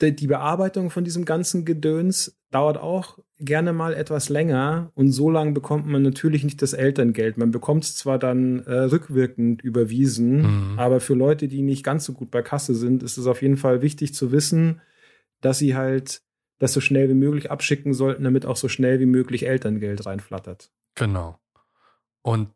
[0.02, 5.52] die Bearbeitung von diesem ganzen Gedöns dauert auch gerne mal etwas länger und so lange
[5.54, 7.38] bekommt man natürlich nicht das Elterngeld.
[7.38, 10.42] Man bekommt es zwar dann äh, rückwirkend überwiesen,
[10.74, 10.80] Mhm.
[10.80, 13.58] aber für Leute, die nicht ganz so gut bei Kasse sind, ist es auf jeden
[13.58, 14.82] Fall wichtig zu wissen,
[15.42, 16.22] dass sie halt
[16.60, 20.70] das so schnell wie möglich abschicken sollten, damit auch so schnell wie möglich Elterngeld reinflattert.
[20.96, 21.40] Genau.
[22.22, 22.50] Und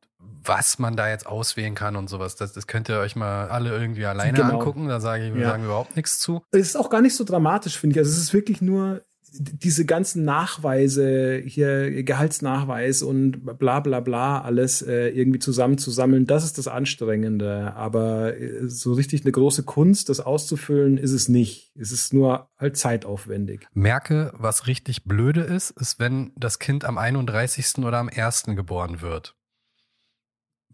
[0.45, 3.71] was man da jetzt auswählen kann und sowas, das, das könnt ihr euch mal alle
[3.71, 4.59] irgendwie alleine Genau.
[4.59, 4.89] angucken.
[4.89, 5.51] Da sage ich, Ja.
[5.51, 6.43] sagen wir überhaupt nichts zu.
[6.51, 7.99] Es ist auch gar nicht so dramatisch, finde ich.
[7.99, 9.01] Also es ist wirklich nur
[9.35, 16.57] diese ganzen Nachweise, hier Gehaltsnachweis und bla bla bla, alles äh, irgendwie zusammenzusammeln, das ist
[16.57, 17.73] das Anstrengende.
[17.75, 21.71] Aber äh, so richtig eine große Kunst, das auszufüllen, ist es nicht.
[21.75, 23.67] Es ist nur halt zeitaufwendig.
[23.73, 27.79] Merke, was richtig blöde ist, ist, wenn das Kind am 31.
[27.79, 28.43] oder am 1.
[28.55, 29.35] geboren wird.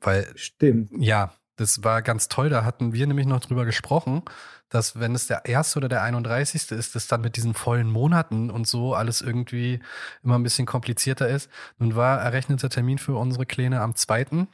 [0.02, 0.92] Weil Stimmt.
[0.98, 2.50] Ja, das war ganz toll.
[2.50, 4.24] Da hatten wir nämlich noch drüber gesprochen,
[4.70, 6.72] dass wenn es der erste oder der 31.
[6.72, 9.80] ist, das dann mit diesen vollen Monaten und so alles irgendwie
[10.24, 11.50] immer ein bisschen komplizierter ist.
[11.78, 14.48] Nun war errechneter Termin für unsere Kleine am 2.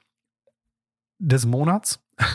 [1.19, 1.99] des Monats.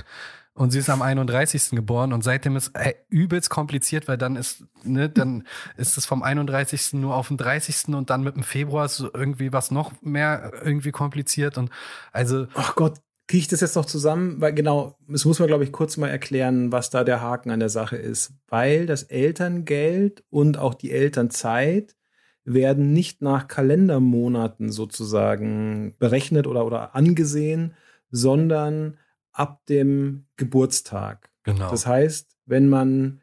[0.52, 1.70] Und sie ist am 31.
[1.70, 5.46] geboren und seitdem ist äh, übelst kompliziert, weil dann ist, ne, dann
[5.78, 6.94] ist es vom 31.
[6.94, 7.94] nur auf den 30.
[7.94, 11.70] und dann mit dem Februar ist irgendwie was noch mehr irgendwie kompliziert und
[12.12, 13.00] also Ach Gott,
[13.30, 14.40] kriege ich das jetzt noch zusammen?
[14.40, 17.60] Weil genau, es muss man, glaube ich, kurz mal erklären, was da der Haken an
[17.60, 18.32] der Sache ist.
[18.48, 21.94] Weil das Elterngeld und auch die Elternzeit
[22.42, 27.74] werden nicht nach Kalendermonaten sozusagen berechnet oder, oder angesehen,
[28.10, 28.98] sondern
[29.30, 31.30] ab dem Geburtstag.
[31.44, 31.70] Genau.
[31.70, 33.20] Das heißt, wenn man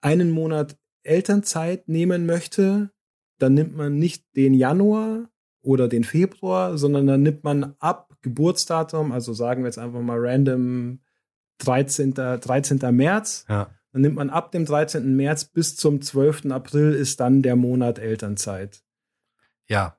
[0.00, 2.90] einen Monat Elternzeit nehmen möchte,
[3.36, 5.28] dann nimmt man nicht den Januar
[5.60, 10.18] oder den Februar, sondern dann nimmt man ab Geburtsdatum, also sagen wir jetzt einfach mal
[10.18, 11.00] random
[11.58, 12.14] 13.
[12.14, 12.78] 13.
[12.94, 13.70] März, ja.
[13.92, 15.16] dann nimmt man ab dem 13.
[15.16, 16.46] März bis zum 12.
[16.46, 18.82] April ist dann der Monat Elternzeit.
[19.66, 19.94] ja.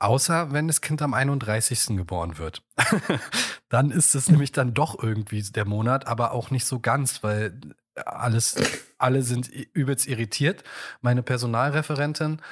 [0.00, 1.96] Außer wenn das Kind am 31.
[1.96, 2.62] geboren wird.
[3.70, 7.58] dann ist es nämlich dann doch irgendwie der Monat, aber auch nicht so ganz, weil
[7.94, 8.56] alles,
[8.98, 10.62] alle sind übelst irritiert.
[11.00, 12.42] Meine Personalreferentin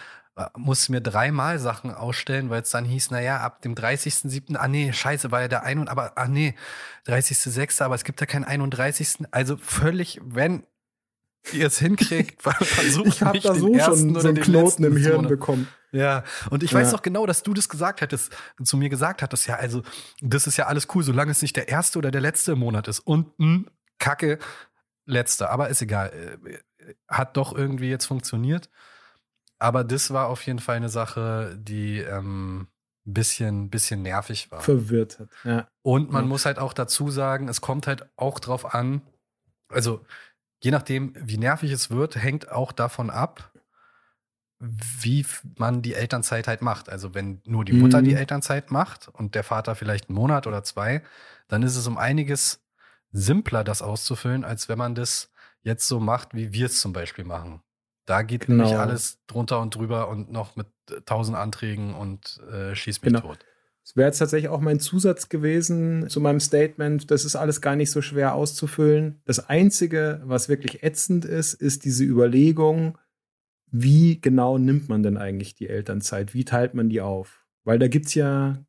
[0.57, 4.93] musste mir dreimal Sachen ausstellen, weil es dann hieß, naja, ab dem 30.07., ah nee,
[4.93, 6.55] scheiße, war ja der ein und aber, ah nee,
[7.07, 9.27] 30.06., aber es gibt ja keinen 31.
[9.31, 10.65] Also völlig, wenn
[11.53, 15.31] ihr es hinkriegt, versucht Ich habe da so schon so einen Knoten im Hirn Monats.
[15.31, 15.69] bekommen.
[15.91, 16.79] Ja, und ich Ja.
[16.81, 19.83] weiß doch genau, dass du das gesagt hattest, zu mir gesagt hattest, ja, also
[20.23, 22.89] das ist ja alles cool, solange es nicht der erste oder der letzte im Monat
[22.89, 23.01] ist.
[23.01, 23.65] Und mh,
[23.99, 24.39] Kacke,
[25.05, 26.11] letzter, aber ist egal.
[26.47, 26.57] Äh,
[27.09, 28.71] Hat doch irgendwie jetzt funktioniert.
[29.63, 32.67] Aber das war auf jeden Fall eine Sache, die, ähm,
[33.07, 34.61] ein bisschen, bisschen nervig war.
[34.61, 35.69] Verwirrt hat, ja.
[35.83, 36.29] Und man Ja.
[36.29, 39.03] muss halt auch dazu sagen, es kommt halt auch drauf an,
[39.69, 40.05] also
[40.63, 43.53] je nachdem, wie nervig es wird, hängt auch davon ab,
[44.59, 45.27] wie
[45.59, 46.89] man die Elternzeit halt macht.
[46.89, 48.05] Also wenn nur die Mutter Mhm.
[48.05, 51.03] die Elternzeit macht und der Vater vielleicht einen Monat oder zwei,
[51.49, 52.65] dann ist es um einiges
[53.11, 57.25] simpler, das auszufüllen, als wenn man das jetzt so macht, wie wir es zum Beispiel
[57.25, 57.63] machen.
[58.05, 58.65] Da geht Genau.
[58.65, 63.13] nämlich alles drunter und drüber und noch mit äh, tausend Anträgen und äh, schieß mich
[63.13, 63.21] Genau.
[63.21, 63.39] tot.
[63.85, 67.11] Das wäre jetzt tatsächlich auch mein Zusatz gewesen zu meinem Statement.
[67.11, 69.21] Das ist alles gar nicht so schwer auszufüllen.
[69.25, 72.97] Das Einzige, was wirklich ätzend ist, ist diese Überlegung,
[73.73, 76.33] wie genau nimmt man denn eigentlich die Elternzeit?
[76.35, 77.45] Wie teilt man die auf?
[77.65, 78.65] Weil da gibt's ja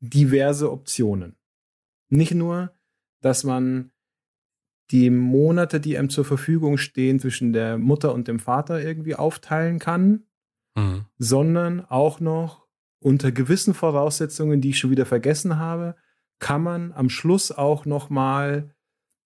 [0.00, 1.36] diverse Optionen.
[2.08, 2.72] Nicht nur,
[3.20, 3.90] dass man
[4.90, 9.78] die Monate, die einem zur Verfügung stehen, zwischen der Mutter und dem Vater irgendwie aufteilen
[9.78, 10.24] kann,
[10.76, 11.06] Mhm.
[11.18, 12.66] sondern auch noch
[13.00, 15.94] unter gewissen Voraussetzungen, die ich schon wieder vergessen habe,
[16.40, 18.74] kann man am Schluss auch noch mal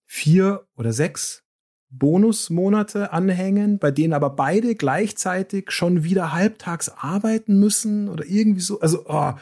[0.04, 1.44] vier oder sechs
[1.90, 8.80] Bonusmonate anhängen, bei denen aber beide gleichzeitig schon wieder halbtags arbeiten müssen oder irgendwie so.
[8.80, 9.32] Also, oh,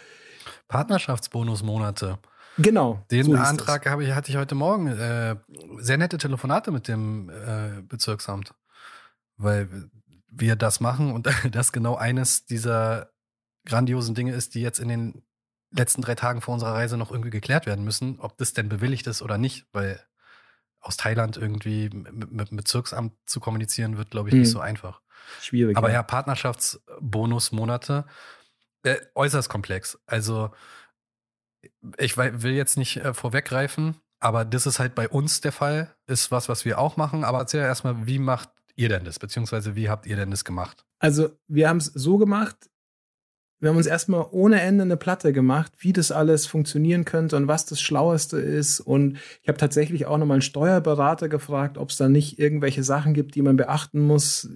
[0.68, 2.18] Partnerschaftsbonusmonate.
[2.58, 3.04] Genau.
[3.10, 3.34] Den so.
[3.34, 4.88] Antrag habe ich, hatte ich heute Morgen.
[4.88, 5.36] Äh,
[5.78, 8.54] sehr nette Telefonate mit dem äh, Bezirksamt.
[9.36, 9.90] Weil
[10.28, 13.10] wir das machen und das genau eines dieser
[13.66, 15.22] grandiosen Dinge ist, die jetzt in den
[15.70, 19.06] letzten drei Tagen vor unserer Reise noch irgendwie geklärt werden müssen, ob das denn bewilligt
[19.06, 20.00] ist oder nicht, weil
[20.80, 24.52] aus Thailand irgendwie mit, mit dem Bezirksamt zu kommunizieren wird, glaube ich, nicht Hm.
[24.52, 25.00] so einfach.
[25.42, 25.76] Schwierig.
[25.76, 28.04] Aber ja, Partnerschaftsbonusmonate,
[28.84, 29.98] äh, äußerst komplex.
[30.06, 30.52] Also
[31.98, 36.30] ich will jetzt nicht äh, vorweggreifen, aber das ist halt bei uns der Fall, ist
[36.30, 37.24] was, was wir auch machen.
[37.24, 39.18] Aber erzähl erstmal, wie macht ihr denn das?
[39.18, 40.84] Beziehungsweise wie habt ihr denn das gemacht?
[40.98, 42.56] Also, wir haben es so gemacht,
[43.58, 47.48] wir haben uns erstmal ohne Ende eine Platte gemacht, wie das alles funktionieren könnte und
[47.48, 48.80] was das Schlaueste ist.
[48.80, 53.14] Und ich habe tatsächlich auch nochmal einen Steuerberater gefragt, ob es da nicht irgendwelche Sachen
[53.14, 54.50] gibt, die man beachten muss,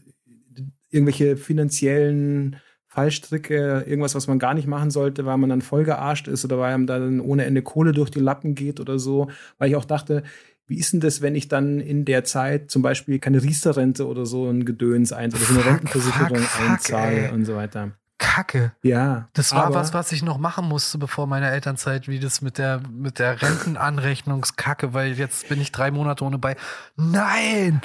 [0.90, 2.56] irgendwelche finanziellen
[3.00, 6.58] Fallstricke, irgendwas, was man gar nicht machen sollte, weil man dann voll gearscht ist oder
[6.58, 9.30] weil einem dann ohne Ende Kohle durch die Lappen geht oder so.
[9.58, 10.22] Weil ich auch dachte,
[10.66, 14.26] wie ist denn das, wenn ich dann in der Zeit zum Beispiel keine Riester-Rente oder
[14.26, 17.32] so ein Gedöns ein oder so eine Rentenversicherung fuck, fuck, einzahle ey.
[17.32, 17.92] und so weiter.
[18.18, 18.72] Kacke.
[18.82, 19.28] Ja.
[19.32, 22.82] Das war was, was ich noch machen musste bevor meine Elternzeit, wie das mit der,
[22.92, 26.54] mit der Rentenanrechnungskacke, weil jetzt bin ich drei Monate ohne bei.
[26.96, 27.80] Nein!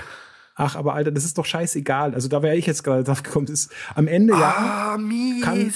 [0.55, 2.13] Ach, aber Alter, das ist doch scheißegal.
[2.15, 3.47] Also da wäre ich jetzt gerade drauf gekommen.
[3.47, 4.93] Ist am Ende ja.
[4.93, 5.43] ah, mies.
[5.43, 5.71] kann-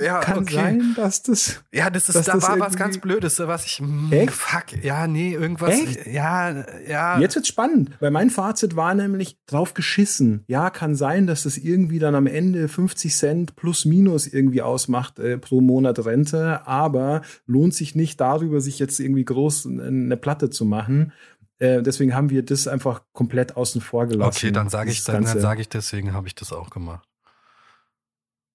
[0.00, 0.54] ja, Kann okay.
[0.54, 1.62] sein, dass das.
[1.72, 4.32] Ja, das ist, da das war was ganz Blödes, was ich, mm, Echt?
[4.32, 6.06] fuck, ja, nee, irgendwas, Echt?
[6.06, 7.18] ja, ja.
[7.20, 10.44] Jetzt wird's spannend, weil mein Fazit war nämlich drauf geschissen.
[10.46, 15.18] Ja, kann sein, dass das irgendwie dann am Ende 50 Cent plus minus irgendwie ausmacht
[15.18, 20.50] äh, pro Monat Rente, aber lohnt sich nicht darüber, sich jetzt irgendwie groß eine Platte
[20.50, 21.12] zu machen.
[21.62, 24.36] Äh, deswegen haben wir das einfach komplett außen vor gelassen.
[24.36, 27.08] Okay, dann sage ich, dann, dann sage ich, deswegen habe ich das auch gemacht.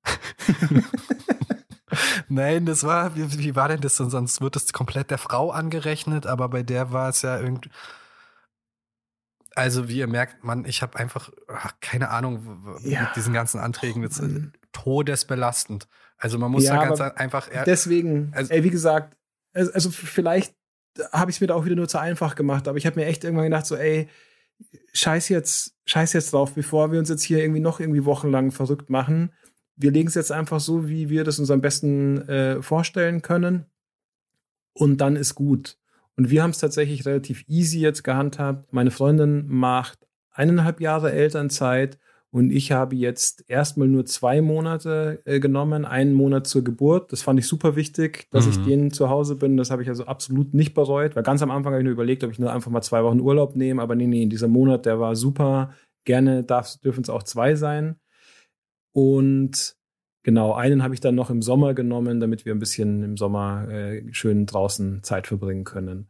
[2.28, 3.96] Nein, das war, wie, wie war denn das?
[3.96, 4.10] denn?
[4.10, 7.70] Sonst wird das komplett der Frau angerechnet, aber bei der war es ja irgendwie.
[9.56, 13.04] Also, wie ihr merkt, man, ich habe einfach ach, keine Ahnung Ja.
[13.04, 14.02] mit diesen ganzen Anträgen.
[14.02, 14.52] Das ist Mann.
[14.74, 15.88] todesbelastend.
[16.18, 17.48] Also, man muss Ja, da ganz einfach.
[17.66, 19.18] Deswegen, Also- ey, wie gesagt,
[19.54, 20.57] also, also vielleicht
[21.12, 23.06] habe ich es mir da auch wieder nur zu einfach gemacht, aber ich habe mir
[23.06, 24.08] echt irgendwann gedacht, so, ey,
[24.94, 28.90] scheiß jetzt, scheiß jetzt drauf, bevor wir uns jetzt hier irgendwie noch irgendwie wochenlang verrückt
[28.90, 29.32] machen.
[29.76, 33.66] Wir legen es jetzt einfach so, wie wir das uns am besten äh, vorstellen können.
[34.74, 35.78] Und dann ist gut.
[36.16, 38.74] Und wir haben es tatsächlich relativ easy jetzt gehandhabt.
[38.74, 40.00] Meine Freundin macht
[40.32, 46.46] eineinhalb Jahre Elternzeit und ich habe jetzt erstmal nur zwei Monate äh, genommen, einen Monat
[46.46, 47.12] zur Geburt.
[47.12, 48.52] Das fand ich super wichtig, dass Mhm.
[48.52, 49.56] ich denen zu Hause bin.
[49.58, 52.24] Das habe ich also absolut nicht bereut, weil ganz am Anfang habe ich nur überlegt,
[52.24, 53.82] ob ich nur einfach mal zwei Wochen Urlaub nehme.
[53.82, 55.74] Aber nee, nee, dieser Monat, der war super.
[56.06, 57.96] Gerne dürfen es auch zwei sein.
[58.94, 59.76] Und
[60.24, 63.68] genau, einen habe ich dann noch im Sommer genommen, damit wir ein bisschen im Sommer
[63.70, 66.10] äh, schön draußen Zeit verbringen können.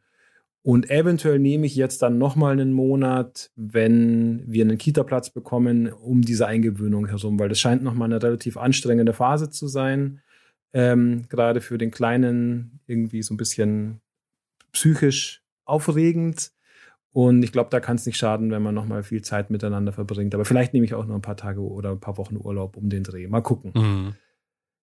[0.67, 5.93] Und eventuell nehme ich jetzt dann noch mal einen Monat, wenn wir einen Kita-Platz bekommen,
[5.93, 10.19] um diese Eingewöhnung herum, weil das scheint noch mal eine relativ anstrengende Phase zu sein.
[10.73, 14.01] Ähm, gerade für den Kleinen irgendwie so ein bisschen
[14.73, 16.51] psychisch aufregend.
[17.13, 19.93] Und ich glaube, da kann es nicht schaden, wenn man noch mal viel Zeit miteinander
[19.93, 20.35] verbringt.
[20.35, 22.89] Aber vielleicht nehme ich auch noch ein paar Tage oder ein paar Wochen Urlaub um
[22.89, 23.25] den Dreh.
[23.27, 23.71] Mal gucken.
[23.73, 24.15] Mhm.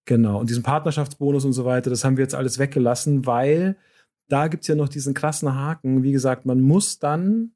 [0.06, 0.40] Genau.
[0.40, 3.76] Und diesen Partnerschaftsbonus und so weiter, das haben wir jetzt alles weggelassen, weil
[4.28, 6.02] da gibt's ja noch diesen krassen Haken.
[6.02, 7.52] Wie gesagt, man muss dann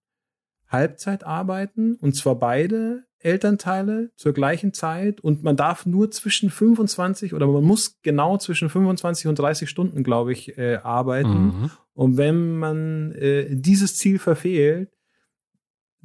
[0.69, 7.35] Halbzeit arbeiten und zwar beide Elternteile zur gleichen Zeit und man darf nur zwischen 25
[7.35, 11.47] oder man muss genau zwischen 25 und 30 Stunden, glaube ich, äh, arbeiten.
[11.47, 11.71] Mhm.
[11.95, 14.93] Und wenn man äh, dieses Ziel verfehlt,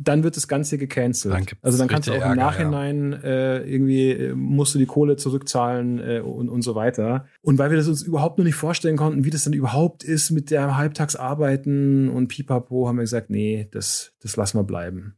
[0.04, 1.56] dann wird das Ganze gecancelt.
[1.62, 3.20] Also dann kannst du auch im Ärger, Nachhinein ja.
[3.20, 7.28] äh, irgendwie äh, musst du die Kohle zurückzahlen äh, und, und so weiter.
[7.42, 10.32] Und weil wir das uns überhaupt noch nicht vorstellen konnten, wie das dann überhaupt ist
[10.32, 15.16] mit der Halbtagsarbeiten und Pipapo, haben wir gesagt, nee, das, das lassen wir bleiben.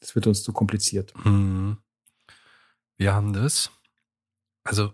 [0.00, 1.14] Das wird uns zu kompliziert.
[1.24, 1.78] Mhm.
[2.96, 3.70] Wir haben das.
[4.64, 4.92] Also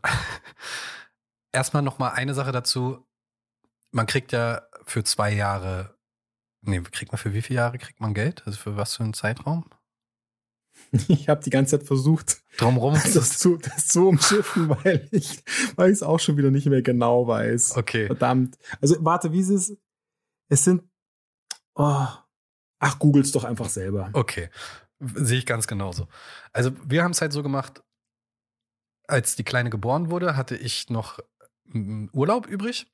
[1.53, 3.07] erstmal noch mal eine Sache dazu.
[3.93, 5.97] Man kriegt ja für zwei Jahre
[6.63, 8.43] Nee, kriegt man für wie viele Jahre kriegt man Geld?
[8.47, 9.69] Also für was für einen Zeitraum?
[11.09, 15.43] Ich habe die ganze Zeit versucht, Drumrum das zu, das zu umschiffen, weil ich
[15.77, 17.77] weil es auch schon wieder nicht mehr genau weiß.
[17.77, 18.07] Okay.
[18.07, 18.57] Verdammt.
[18.81, 19.77] Also warte, wie ist es?
[20.49, 20.83] Es sind
[21.75, 22.07] oh,
[22.79, 24.11] ach, googles doch einfach selber.
[24.13, 24.49] Okay.
[25.01, 26.09] Sehe ich ganz genauso.
[26.53, 27.83] Also wir haben es halt so gemacht,
[29.07, 31.19] als die Kleine geboren wurde, hatte ich noch
[32.13, 32.91] Urlaub übrig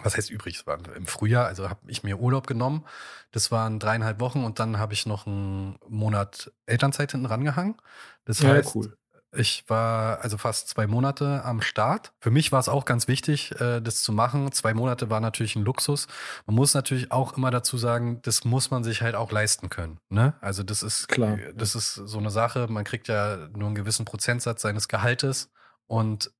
[0.00, 0.56] was heißt übrig?
[0.56, 2.84] Es war im Frühjahr, also habe ich mir Urlaub genommen.
[3.30, 7.76] Das waren dreieinhalb Wochen und dann habe ich noch einen Monat Elternzeit hinten rangehangen.
[8.24, 8.96] Das ja, heißt, cool.
[9.32, 12.12] ich war also fast zwei Monate am Start.
[12.20, 14.50] Für mich war es auch ganz wichtig, äh, das zu machen.
[14.52, 16.08] Zwei Monate war natürlich ein Luxus.
[16.46, 19.98] Man muss natürlich auch immer dazu sagen, das muss man sich halt auch leisten können.
[20.08, 20.34] Ne?
[20.40, 21.38] Also das ist klar.
[21.54, 22.66] Das ist so eine Sache.
[22.68, 25.50] Man kriegt ja nur einen gewissen Prozentsatz seines Gehaltes
[25.86, 26.32] und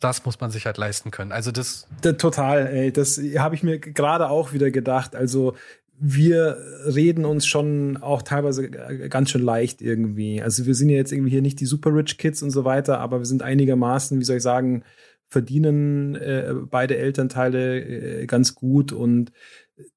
[0.00, 1.32] das muss man sich halt leisten können.
[1.32, 1.88] Also das.
[2.18, 2.92] Total, ey.
[2.92, 5.16] Das habe ich mir gerade auch wieder gedacht.
[5.16, 5.54] Also
[5.98, 10.42] wir reden uns schon auch teilweise ganz schön leicht irgendwie.
[10.42, 12.98] Also wir sind ja jetzt irgendwie hier nicht die super rich Kids und so weiter,
[13.00, 14.84] aber wir sind einigermaßen, wie soll ich sagen,
[15.28, 19.32] verdienen äh, beide Elternteile äh, ganz gut und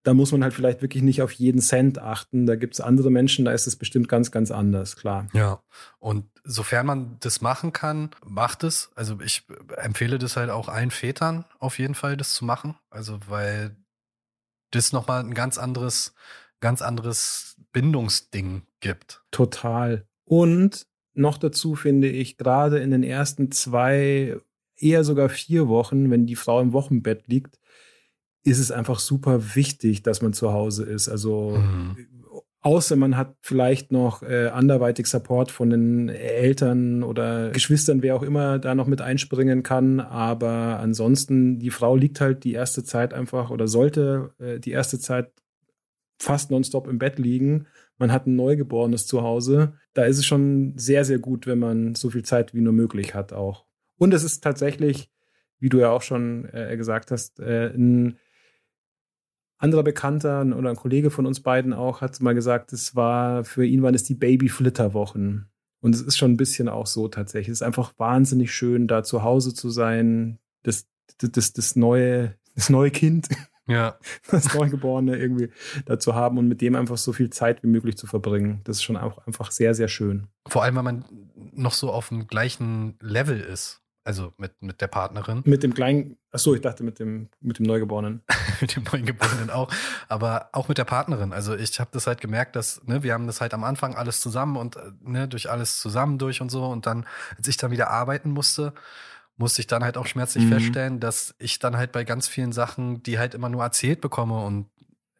[0.03, 2.45] da muss man halt vielleicht wirklich nicht auf jeden Cent achten.
[2.45, 5.27] Da gibt es andere Menschen, da ist es bestimmt ganz, ganz anders, klar.
[5.33, 5.61] Ja,
[5.99, 8.91] und sofern man das machen kann, macht es.
[8.95, 9.43] Also ich
[9.77, 12.75] empfehle das halt auch allen Vätern auf jeden Fall, das zu machen.
[12.89, 13.75] Also weil
[14.71, 16.13] das nochmal ein ganz anderes,
[16.59, 19.23] ganz anderes Bindungsding gibt.
[19.31, 20.05] Total.
[20.25, 24.37] Und noch dazu finde ich, gerade in den ersten zwei,
[24.77, 27.58] eher sogar vier Wochen, wenn die Frau im Wochenbett liegt,
[28.49, 31.07] ist es einfach super wichtig, dass man zu Hause ist.
[31.07, 31.95] Also mhm.
[32.61, 38.23] außer man hat vielleicht noch äh, anderweitig Support von den Eltern oder Geschwistern, wer auch
[38.23, 39.99] immer da noch mit einspringen kann.
[39.99, 44.99] Aber ansonsten, die Frau liegt halt die erste Zeit einfach oder sollte äh, die erste
[44.99, 45.31] Zeit
[46.17, 47.67] fast nonstop im Bett liegen.
[47.97, 49.73] Man hat ein Neugeborenes zu Hause.
[49.93, 53.13] Da ist es schon sehr, sehr gut, wenn man so viel Zeit wie nur möglich
[53.13, 53.65] hat auch.
[53.97, 55.11] Und es ist tatsächlich,
[55.59, 58.17] wie du ja auch schon äh, gesagt hast, äh, ein
[59.59, 63.65] anderer Bekannter oder ein Kollege von uns beiden auch hat mal gesagt, es war für
[63.65, 65.45] ihn waren es die Baby-Flitter-Wochen.
[65.81, 67.49] Und es ist schon ein bisschen auch so tatsächlich.
[67.49, 70.87] Es ist einfach wahnsinnig schön, da zu Hause zu sein, das,
[71.19, 73.29] das, das, neue, das neue Kind,
[73.67, 73.97] ja.
[74.31, 75.49] das Neugeborene irgendwie
[75.85, 78.61] da zu haben und mit dem einfach so viel Zeit wie möglich zu verbringen.
[78.63, 80.27] Das ist schon auch einfach sehr, sehr schön.
[80.47, 81.05] Vor allem, weil man
[81.53, 83.78] noch so auf dem gleichen Level ist.
[84.03, 85.41] Also mit, mit der Partnerin.
[85.45, 88.23] Mit dem kleinen, achso, ich dachte mit dem, mit dem Neugeborenen.
[88.61, 89.71] mit dem Neugeborenen auch.
[90.07, 91.33] Aber auch mit der Partnerin.
[91.33, 94.21] Also ich habe das halt gemerkt, dass, ne, wir haben das halt am Anfang alles
[94.21, 96.65] zusammen und äh, ne, durch alles zusammen durch und so.
[96.65, 97.05] Und dann,
[97.37, 98.73] als ich dann wieder arbeiten musste,
[99.37, 100.49] musste ich dann halt auch schmerzlich mhm.
[100.49, 104.43] feststellen, dass ich dann halt bei ganz vielen Sachen, die halt immer nur erzählt bekomme
[104.43, 104.69] und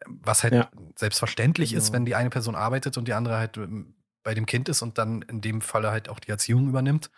[0.06, 0.70] was halt ja.
[0.96, 1.82] selbstverständlich genau.
[1.82, 4.82] ist, wenn die eine Person arbeitet und die andere halt ähm, bei dem Kind ist
[4.82, 7.10] und dann in dem Falle halt auch die Erziehung übernimmt.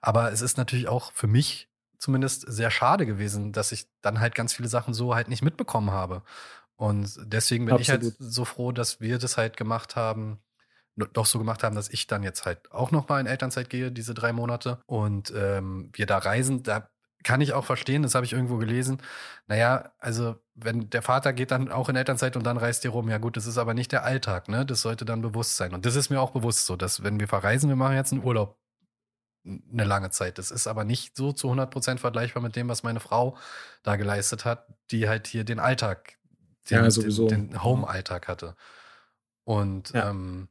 [0.00, 4.34] Aber es ist natürlich auch für mich zumindest sehr schade gewesen, dass ich dann halt
[4.34, 6.22] ganz viele Sachen so halt nicht mitbekommen habe.
[6.76, 8.02] Und deswegen bin Absolut.
[8.02, 10.38] ich halt so froh, dass wir das halt gemacht haben,
[11.12, 13.92] doch so gemacht haben, dass ich dann jetzt halt auch noch mal in Elternzeit gehe,
[13.92, 14.78] diese drei Monate.
[14.86, 16.88] Und ähm, wir da reisen, da
[17.22, 19.02] kann ich auch verstehen, das habe ich irgendwo gelesen.
[19.46, 23.08] Naja, also wenn der Vater geht dann auch in Elternzeit und dann reist ihr rum,
[23.08, 24.64] ja gut, das ist aber nicht der Alltag, ne?
[24.64, 25.74] Das sollte dann bewusst sein.
[25.74, 28.24] Und das ist mir auch bewusst so, dass wenn wir verreisen, wir machen jetzt einen
[28.24, 28.58] Urlaub
[29.44, 30.38] eine lange Zeit.
[30.38, 33.36] Das ist aber nicht so zu 100 Prozent vergleichbar mit dem, was meine Frau
[33.82, 36.18] da geleistet hat, die halt hier den Alltag,
[36.68, 38.54] den, ja, den, den Home-Alltag hatte.
[39.44, 40.10] Und ja.
[40.10, 40.48] ähm,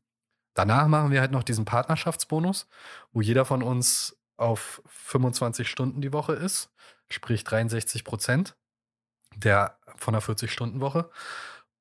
[0.55, 2.67] danach machen wir halt noch diesen Partnerschaftsbonus,
[3.11, 6.71] wo jeder von uns auf 25 Stunden die Woche ist,
[7.09, 8.55] sprich 63 Prozent
[9.35, 11.09] der von der 40-Stunden-Woche.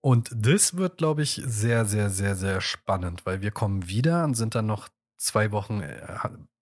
[0.00, 4.34] Und das wird, glaube ich, sehr, sehr, sehr, sehr spannend, weil wir kommen wieder und
[4.34, 6.00] sind dann noch zwei Wochen äh,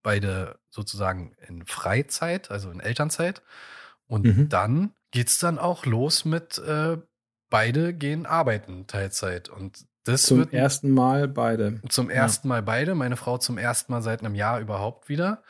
[0.02, 3.42] beide sozusagen in Freizeit, also in Elternzeit.
[4.06, 4.48] Und mhm.
[4.48, 6.98] dann geht es dann auch los mit äh,
[7.50, 9.48] beide gehen arbeiten Teilzeit.
[9.48, 11.80] Und Das Zum wird ersten Mal beide.
[11.88, 15.42] zum ersten Mal beide, meine Frau zum ersten Mal seit einem Jahr überhaupt wieder.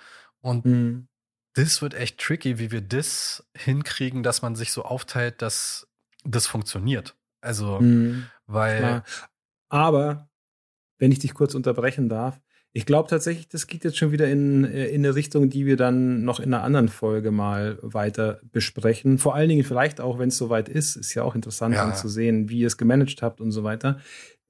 [0.46, 1.08] Und Mhm.
[1.54, 5.88] das wird echt tricky, wie wir das hinkriegen, dass man sich so aufteilt, dass
[6.24, 7.16] das funktioniert.
[7.40, 8.26] Also, Mhm.
[8.46, 9.04] weil Klar.
[9.68, 10.28] Aber,
[10.98, 12.40] wenn ich dich kurz unterbrechen darf,
[12.72, 15.76] ich glaube tatsächlich, das geht jetzt schon wieder in, äh, in eine Richtung, die wir
[15.76, 19.18] dann noch in einer anderen Folge mal weiter besprechen.
[19.18, 21.84] Vor allen Dingen vielleicht auch, wenn es soweit ist, ist ja auch interessant Ja.
[21.84, 24.00] dann zu sehen, wie ihr es gemanagt habt und so weiter.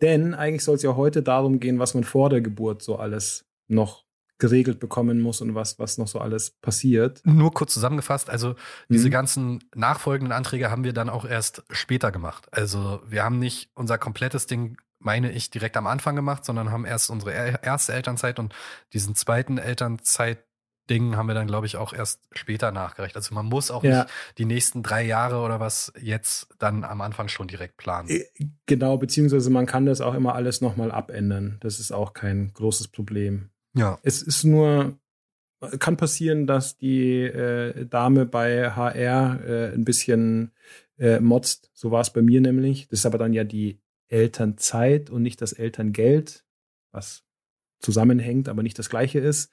[0.03, 3.47] Denn eigentlich soll es ja heute darum gehen, was man vor der Geburt so alles
[3.68, 4.06] noch
[4.39, 7.22] geregelt bekommen muss und was, was noch so alles passiert.
[7.24, 8.55] nur kurz zusammengefasst, also
[8.89, 9.12] diese Mhm.
[9.12, 12.47] ganzen nachfolgenden Anträge haben wir dann auch erst später gemacht.
[12.53, 16.84] Also wir haben nicht unser komplettes Ding, meine ich, direkt am Anfang gemacht, sondern haben
[16.84, 18.55] erst unsere er- erste Elternzeit und
[18.93, 23.16] diesen zweiten Elternzeit-Ding haben wir dann, glaube ich, auch erst später nachgereicht.
[23.16, 24.03] Also man muss auch Ja.
[24.05, 24.09] nicht
[24.39, 28.09] die nächsten drei Jahre oder was jetzt dann am Anfang schon direkt planen.
[28.66, 31.59] Genau, beziehungsweise man kann das auch immer alles nochmal abändern.
[31.61, 33.51] Das ist auch kein großes Problem.
[33.77, 33.99] Ja.
[34.03, 34.99] Es ist nur,
[35.79, 40.53] kann passieren, dass die äh, Dame bei HR äh, ein bisschen
[40.99, 41.70] äh, motzt.
[41.74, 42.89] So war es bei mir nämlich.
[42.89, 46.45] Das ist aber dann ja die Elternzeit und nicht das Elterngeld,
[46.93, 47.22] was
[47.81, 49.51] zusammenhängt, aber nicht das gleiche ist.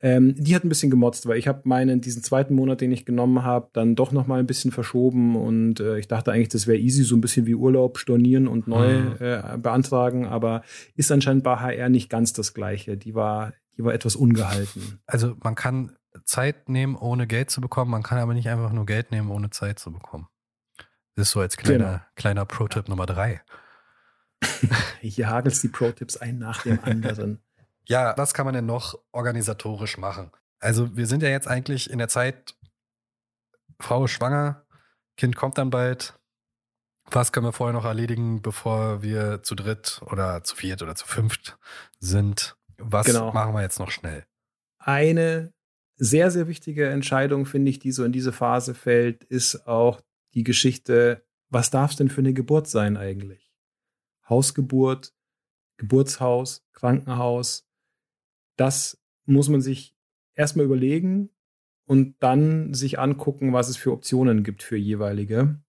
[0.00, 3.04] Ähm, die hat ein bisschen gemotzt, weil ich habe meinen diesen zweiten Monat, den ich
[3.04, 6.68] genommen habe, dann doch noch mal ein bisschen verschoben und äh, ich dachte eigentlich, das
[6.68, 9.16] wäre easy, so ein bisschen wie Urlaub stornieren und neu Mhm.
[9.18, 10.62] äh, beantragen, aber
[10.94, 12.96] ist anscheinend bei HR nicht ganz das gleiche.
[12.96, 15.00] Die war, die war etwas ungehalten.
[15.06, 18.86] Also man kann Zeit nehmen, ohne Geld zu bekommen, man kann aber nicht einfach nur
[18.86, 20.28] Geld nehmen, ohne Zeit zu bekommen.
[21.16, 22.00] Das ist so als kleiner, Genau.
[22.16, 23.42] kleiner Pro-Tipp Nummer drei.
[25.00, 27.40] Hier hagelst die Pro-Tipps ein nach dem anderen.
[27.86, 30.30] Ja, was kann man denn noch organisatorisch machen?
[30.58, 32.54] Also wir sind ja jetzt eigentlich in der Zeit,
[33.78, 34.64] Frau ist schwanger,
[35.18, 36.18] Kind kommt dann bald.
[37.10, 41.06] Was können wir vorher noch erledigen, bevor wir zu dritt oder zu viert oder zu
[41.06, 41.58] fünft
[42.00, 42.56] sind?
[42.86, 43.32] Was Genau.
[43.32, 44.24] machen wir jetzt noch schnell?
[44.78, 45.52] Eine
[45.96, 50.00] sehr, sehr wichtige Entscheidung, finde ich, die so in diese Phase fällt, ist auch
[50.34, 53.52] die Geschichte, was darf es denn für eine Geburt sein eigentlich?
[54.28, 55.14] Hausgeburt,
[55.76, 57.68] Geburtshaus, Krankenhaus,
[58.56, 59.96] das muss man sich
[60.34, 61.30] erstmal überlegen
[61.86, 65.62] und dann sich angucken, was es für Optionen gibt für jeweilige.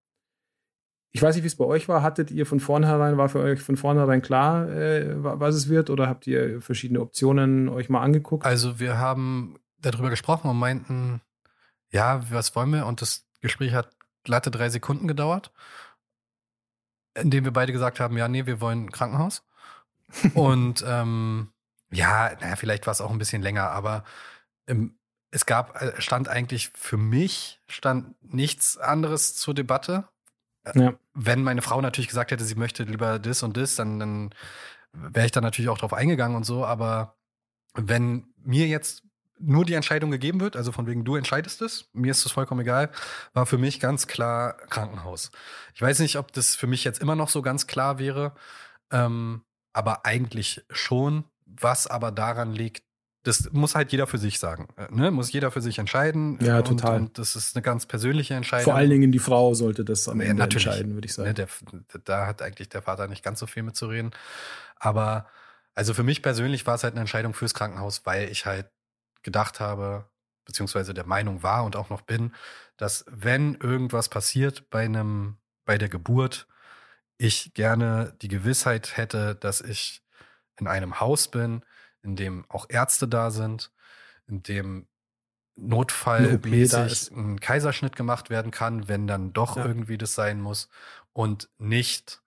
[1.16, 2.02] Ich weiß nicht, wie es bei euch war.
[2.04, 5.90] Hattet ihr von vornherein, war für euch von vornherein klar, äh, wa- was es wird?
[5.90, 8.46] Oder habt ihr verschiedene Optionen euch mal angeguckt?
[8.46, 11.22] Also wir haben darüber gesprochen und meinten,
[11.90, 12.86] ja, was wollen wir?
[12.86, 13.96] Und das Gespräch hat
[14.26, 15.54] glatte drei Sekunden gedauert,
[17.18, 19.44] indem wir beide gesagt haben, ja, nee, wir wollen ein Krankenhaus.
[20.34, 21.48] und ähm,
[21.92, 24.04] ja, naja, vielleicht war es auch ein bisschen länger, aber
[24.68, 24.98] ähm,
[25.32, 30.10] es gab, äh, stand eigentlich für mich, stand nichts anderes zur Debatte.
[30.74, 30.96] Ja.
[31.14, 34.30] Wenn meine Frau natürlich gesagt hätte, sie möchte lieber das und das, dann, dann
[34.94, 37.16] wäre ich da natürlich auch drauf eingegangen und so, aber
[37.74, 39.04] wenn mir jetzt
[39.38, 42.62] nur die Entscheidung gegeben wird, also von wegen du entscheidest es, mir ist es vollkommen
[42.62, 42.90] egal,
[43.34, 45.32] war für mich ganz klar Krankenhaus.
[45.74, 48.34] Ich weiß nicht, ob das für mich jetzt immer noch so ganz klar wäre,
[48.92, 49.44] ähm,
[49.74, 51.26] aber eigentlich schon.
[51.46, 52.84] Was aber daran liegt,
[53.26, 54.68] das muss halt jeder für sich sagen.
[54.78, 55.12] äh, Ne?
[55.12, 56.38] Muss jeder für sich entscheiden.
[56.42, 56.98] Ja, und, total.
[56.98, 58.66] Und das ist eine ganz persönliche Entscheidung.
[58.66, 60.68] Vor allen Dingen die Frau sollte das am Ja, Ende natürlich.
[60.68, 61.28] entscheiden, würde ich sagen.
[61.28, 61.48] Ne, der,
[62.04, 64.12] da hat eigentlich der Vater nicht ganz so viel mitzureden.
[64.78, 65.26] Aber
[65.74, 68.70] also für mich persönlich war es halt eine Entscheidung fürs Krankenhaus, weil ich halt
[69.24, 70.06] gedacht habe,
[70.46, 72.32] beziehungsweise der Meinung war und auch noch bin,
[72.78, 76.48] dass wenn irgendwas passiert bei einem, bei der Geburt,
[77.18, 80.04] ich gerne die Gewissheit hätte, dass ich
[80.60, 81.64] in einem Haus bin,
[82.06, 83.72] in dem auch Ärzte da sind,
[84.28, 84.88] in dem
[85.58, 89.66] notfallmäßig ein Kaiserschnitt gemacht werden kann, wenn dann doch Ja.
[89.66, 90.70] irgendwie das sein muss
[91.14, 92.22] und nicht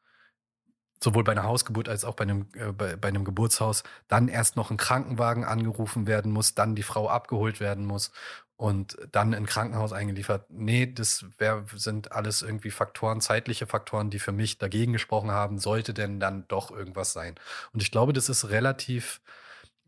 [1.03, 4.57] sowohl bei einer Hausgeburt als auch bei einem, äh, bei, bei einem Geburtshaus dann erst
[4.57, 8.11] noch ein Krankenwagen angerufen werden muss, dann die Frau abgeholt werden muss
[8.57, 10.47] und dann in ein Krankenhaus eingeliefert.
[10.51, 15.61] Nee, das wär, sind alles irgendwie Faktoren, zeitliche Faktoren, die für mich dagegen gesprochen haben,
[15.61, 17.37] sollte denn dann doch irgendwas sein.
[17.73, 19.21] Und ich glaube, das ist relativ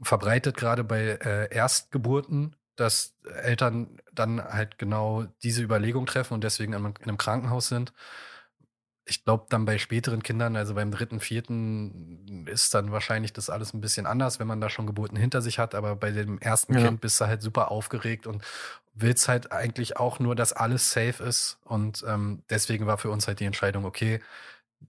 [0.02, 6.72] verbreitet, gerade bei äh, Erstgeburten, dass Eltern dann halt genau diese Überlegung treffen und deswegen
[6.72, 7.92] in, in einem Krankenhaus sind.
[9.06, 13.74] Ich glaube, dann bei späteren Kindern, also beim dritten, vierten, ist dann wahrscheinlich das alles
[13.74, 15.74] ein bisschen anders, wenn man da schon Geburten hinter sich hat.
[15.74, 16.80] Aber bei dem ersten Ja.
[16.80, 18.44] Kind bist du halt super aufgeregt und
[18.94, 21.58] willst halt eigentlich auch nur, dass alles safe ist.
[21.64, 24.20] Und ähm, deswegen war für uns halt die Entscheidung, okay,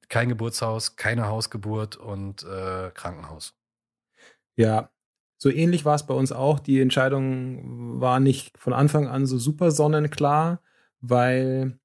[0.09, 3.55] kein Geburtshaus, keine Hausgeburt und äh, Krankenhaus.
[4.55, 4.89] Ja,
[5.41, 6.59] so ähnlich war es bei uns auch.
[6.59, 10.61] Die Entscheidung war nicht von Anfang an so super sonnenklar,
[10.99, 11.79] weil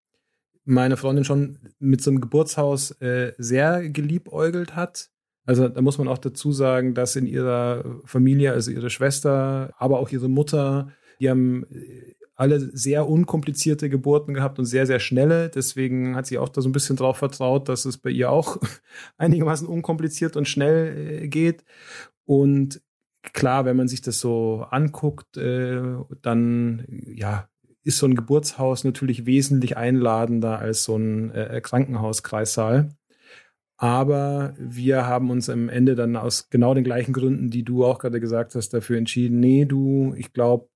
[0.67, 5.09] meine Freundin schon mit so einem Geburtshaus äh, sehr geliebäugelt hat.
[5.47, 10.01] Also da muss man auch dazu sagen, dass in ihrer Familie, also ihre Schwester, aber
[10.01, 15.49] auch ihre Mutter, die haben äh, alle sehr unkomplizierte Geburten gehabt und sehr, sehr schnelle.
[15.49, 18.59] Deswegen hat sie auch da so ein bisschen drauf vertraut, dass es bei ihr auch
[19.17, 21.65] einigermaßen unkompliziert und schnell äh, geht.
[22.27, 22.83] Und
[23.33, 25.83] klar, wenn man sich das so anguckt, äh,
[26.23, 27.49] dann ja,
[27.83, 32.91] ist so ein Geburtshaus natürlich wesentlich einladender als so ein äh, Krankenhauskreissaal.
[33.79, 37.99] Aber wir haben uns am Ende dann aus genau den gleichen Gründen, die du auch
[37.99, 40.69] gerade gesagt hast, dafür entschieden, nee, du, ich glaube,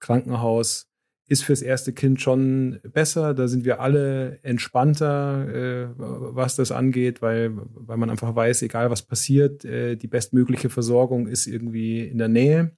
[0.00, 0.87] Krankenhaus
[1.28, 3.34] ist fürs erste Kind schon besser.
[3.34, 8.90] Da sind wir alle entspannter, äh, was das angeht, weil, weil man einfach weiß, egal
[8.90, 12.76] was passiert, äh, die bestmögliche Versorgung ist irgendwie in der Nähe.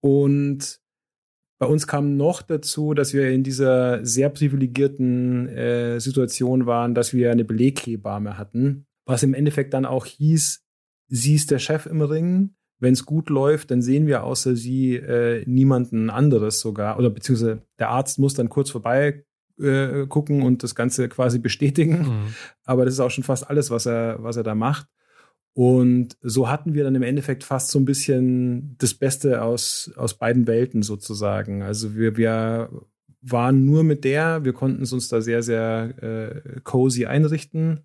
[0.00, 0.80] Und
[1.58, 7.12] bei uns kam noch dazu, dass wir in dieser sehr privilegierten äh, Situation waren, dass
[7.12, 10.64] wir eine Beleghebamme hatten, was im Endeffekt dann auch hieß,
[11.08, 12.54] sie ist der Chef im Ring
[12.84, 16.98] wenn es gut läuft, dann sehen wir außer sie äh, niemanden anderes sogar.
[16.98, 19.24] Oder beziehungsweise der Arzt muss dann kurz vorbei
[19.58, 22.02] äh, gucken und das Ganze quasi bestätigen.
[22.02, 22.34] Mhm.
[22.64, 24.86] Aber das ist auch schon fast alles, was er, was er da macht.
[25.54, 30.14] Und so hatten wir dann im Endeffekt fast so ein bisschen das Beste aus, aus
[30.14, 31.62] beiden Welten sozusagen.
[31.62, 32.70] Also wir, wir
[33.22, 37.80] waren nur mit der, wir konnten es uns da sehr, sehr äh, cozy einrichten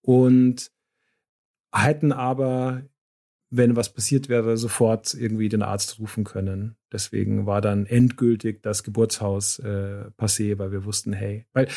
[0.00, 0.70] und
[1.72, 2.82] hätten aber
[3.56, 6.76] wenn was passiert wäre, sofort irgendwie den Arzt rufen können.
[6.92, 11.68] Deswegen war dann endgültig das Geburtshaus äh, passé, weil wir wussten, hey, weil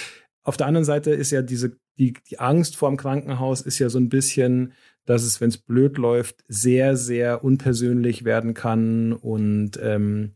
[0.44, 3.90] auf der anderen Seite ist ja diese, die, die Angst vor dem Krankenhaus ist ja
[3.90, 4.74] so ein bisschen,
[5.06, 10.34] dass es, wenn es blöd läuft, sehr, sehr unpersönlich werden kann und ähm,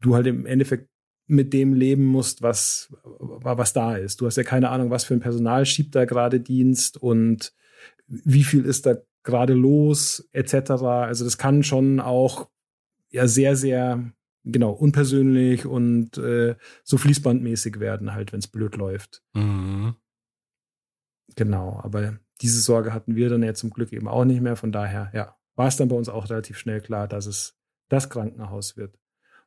[0.00, 0.88] du halt im Endeffekt
[1.26, 4.20] mit dem leben musst, was, was da ist.
[4.20, 7.54] Du hast ja keine Ahnung, was für ein Personal schiebt da gerade Dienst und
[8.06, 10.70] wie viel ist da gerade los, etc.
[10.82, 12.48] Also das kann schon auch
[13.10, 14.12] ja sehr, sehr
[14.44, 19.22] genau unpersönlich und äh, so fließbandmäßig werden, halt, wenn es blöd läuft.
[19.34, 19.94] Mhm.
[21.36, 24.56] Genau, aber diese Sorge hatten wir dann ja zum Glück eben auch nicht mehr.
[24.56, 27.56] Von daher, ja, war es dann bei uns auch relativ schnell klar, dass es
[27.88, 28.98] das Krankenhaus wird.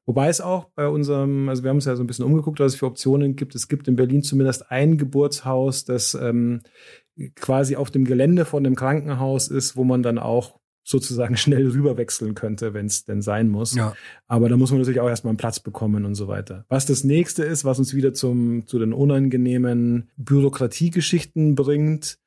[0.05, 2.73] Wobei es auch bei unserem, also wir haben uns ja so ein bisschen umgeguckt, was
[2.73, 3.55] es für Optionen gibt.
[3.55, 6.61] Es gibt in Berlin zumindest ein Geburtshaus, das ähm,
[7.35, 12.35] quasi auf dem Gelände von dem Krankenhaus ist, wo man dann auch sozusagen schnell rüberwechseln
[12.35, 13.75] könnte, wenn es denn sein muss.
[13.75, 13.95] Ja.
[14.27, 16.65] Aber da muss man natürlich auch erstmal einen Platz bekommen und so weiter.
[16.69, 22.19] Was das nächste ist, was uns wieder zum, zu den unangenehmen Bürokratiegeschichten bringt,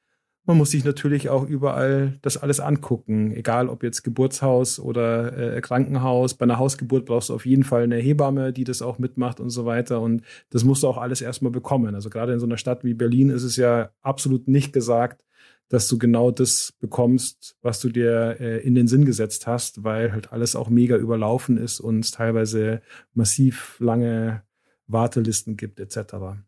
[0.49, 5.61] man muss sich natürlich auch überall das alles angucken, egal ob jetzt Geburtshaus oder äh,
[5.61, 6.35] Krankenhaus.
[6.35, 9.51] Bei einer Hausgeburt brauchst du auf jeden Fall eine Hebamme, die das auch mitmacht und
[9.51, 10.01] so weiter.
[10.01, 11.95] Und das musst du auch alles erstmal bekommen.
[11.95, 15.23] Also gerade in so einer Stadt wie Berlin ist es ja absolut nicht gesagt,
[15.69, 20.13] dass du genau das bekommst, was du dir äh, in den Sinn gesetzt hast, weil
[20.13, 22.81] halt alles auch mega überlaufen ist und es teilweise
[23.13, 24.45] massiv lange
[24.87, 26.39] Wartelisten gibt etc.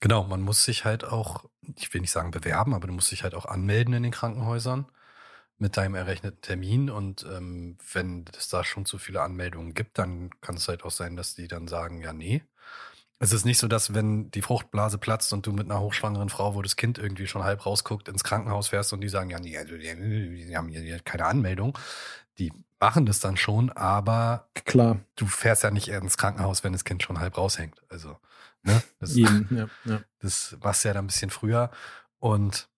[0.00, 1.44] Genau, man muss sich halt auch,
[1.76, 4.86] ich will nicht sagen bewerben, aber du musst dich halt auch anmelden in den Krankenhäusern
[5.58, 6.90] mit deinem errechneten Termin.
[6.90, 10.92] Und ähm, wenn es da schon zu viele Anmeldungen gibt, dann kann es halt auch
[10.92, 12.42] sein, dass die dann sagen, ja, nee.
[13.20, 16.54] Es ist nicht so, dass wenn die Fruchtblase platzt und du mit einer hochschwangeren Frau,
[16.54, 19.58] wo das Kind irgendwie schon halb rausguckt, ins Krankenhaus fährst und die sagen, ja, nee,
[19.58, 21.76] also die, die haben hier keine Anmeldung.
[22.38, 26.84] Die machen das dann schon, aber klar, du fährst ja nicht ins Krankenhaus, wenn das
[26.84, 27.82] Kind schon halb raushängt.
[27.88, 28.16] Also
[28.62, 28.82] Ne?
[28.98, 30.00] Das, Eben, ja, ja.
[30.18, 31.70] das machst du ja dann ein bisschen früher.
[32.18, 32.68] Und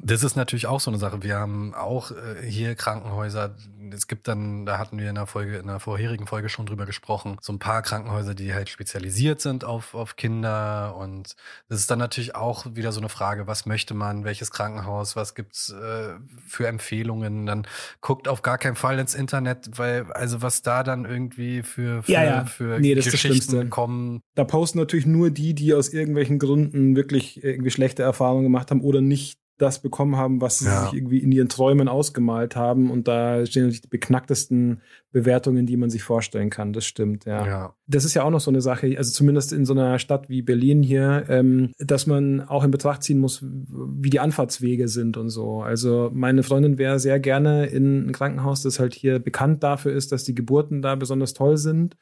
[0.00, 1.22] das ist natürlich auch so eine Sache.
[1.22, 3.54] Wir haben auch äh, hier Krankenhäuser.
[3.92, 6.86] Es gibt dann, da hatten wir in der Folge, in der vorherigen Folge schon drüber
[6.86, 10.96] gesprochen, so ein paar Krankenhäuser, die halt spezialisiert sind auf, auf Kinder.
[10.98, 11.36] Und
[11.68, 15.34] das ist dann natürlich auch wieder so eine Frage, was möchte man, welches Krankenhaus, was
[15.34, 16.14] gibt's äh,
[16.46, 17.46] für Empfehlungen?
[17.46, 17.66] Dann
[18.00, 22.12] guckt auf gar keinen Fall ins Internet, weil, also was da dann irgendwie für, für,
[22.12, 22.44] ja, ja.
[22.46, 24.20] für nee, Geschichten kommen.
[24.34, 28.80] Da posten natürlich nur die, die aus irgendwelchen Gründen wirklich irgendwie schlechte Erfahrungen gemacht haben
[28.80, 30.84] oder nicht das bekommen haben, was sie ja.
[30.84, 32.90] sich irgendwie in ihren Träumen ausgemalt haben.
[32.90, 34.82] Und da stehen natürlich die beknacktesten
[35.14, 36.72] Bewertungen, die man sich vorstellen kann.
[36.72, 37.46] Das stimmt, ja.
[37.46, 37.74] ja.
[37.86, 40.42] Das ist ja auch noch so eine Sache, also zumindest in so einer Stadt wie
[40.42, 45.28] Berlin hier, ähm, dass man auch in Betracht ziehen muss, wie die Anfahrtswege sind und
[45.28, 45.62] so.
[45.62, 50.10] Also meine Freundin wäre sehr gerne in ein Krankenhaus, das halt hier bekannt dafür ist,
[50.10, 51.96] dass die Geburten da besonders toll sind.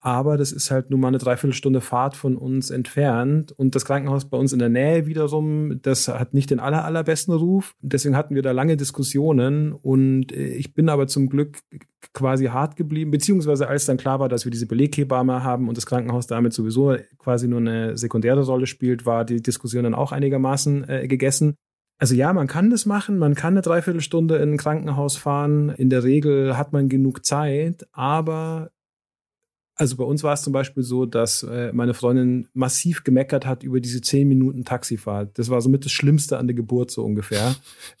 [0.00, 3.52] Aber das ist halt nur mal eine Dreiviertelstunde Fahrt von uns entfernt.
[3.52, 7.34] Und das Krankenhaus bei uns in der Nähe wiederum, das hat nicht den aller, allerbesten
[7.34, 7.74] Ruf.
[7.80, 9.72] Deswegen hatten wir da lange Diskussionen.
[9.72, 11.58] Und äh, ich bin aber zum Glück
[12.12, 15.86] quasi hart geblieben, beziehungsweise als dann klar war, dass wir diese Beleghebamme haben und das
[15.86, 20.88] Krankenhaus damit sowieso quasi nur eine sekundäre Rolle spielt, war die Diskussion dann auch einigermaßen
[20.88, 21.54] äh, gegessen.
[21.98, 25.70] Also ja, man kann das machen, man kann eine Dreiviertelstunde in ein Krankenhaus fahren.
[25.70, 28.70] In der Regel hat man genug Zeit, aber
[29.76, 33.62] also bei uns war es zum Beispiel so, dass äh, meine Freundin massiv gemeckert hat
[33.62, 35.38] über diese zehn Minuten Taxifahrt.
[35.38, 37.54] Das war somit das Schlimmste an der Geburt so ungefähr.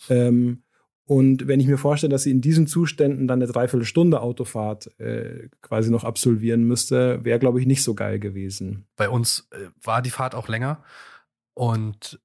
[0.08, 0.62] ähm,
[1.06, 5.48] und wenn ich mir vorstelle, dass sie in diesen Zuständen dann eine Dreiviertelstunde Autofahrt äh,
[5.62, 8.88] quasi noch absolvieren müsste, wäre, glaube ich, nicht so geil gewesen.
[8.96, 10.82] Bei uns äh, war die Fahrt auch länger.
[11.54, 12.20] Und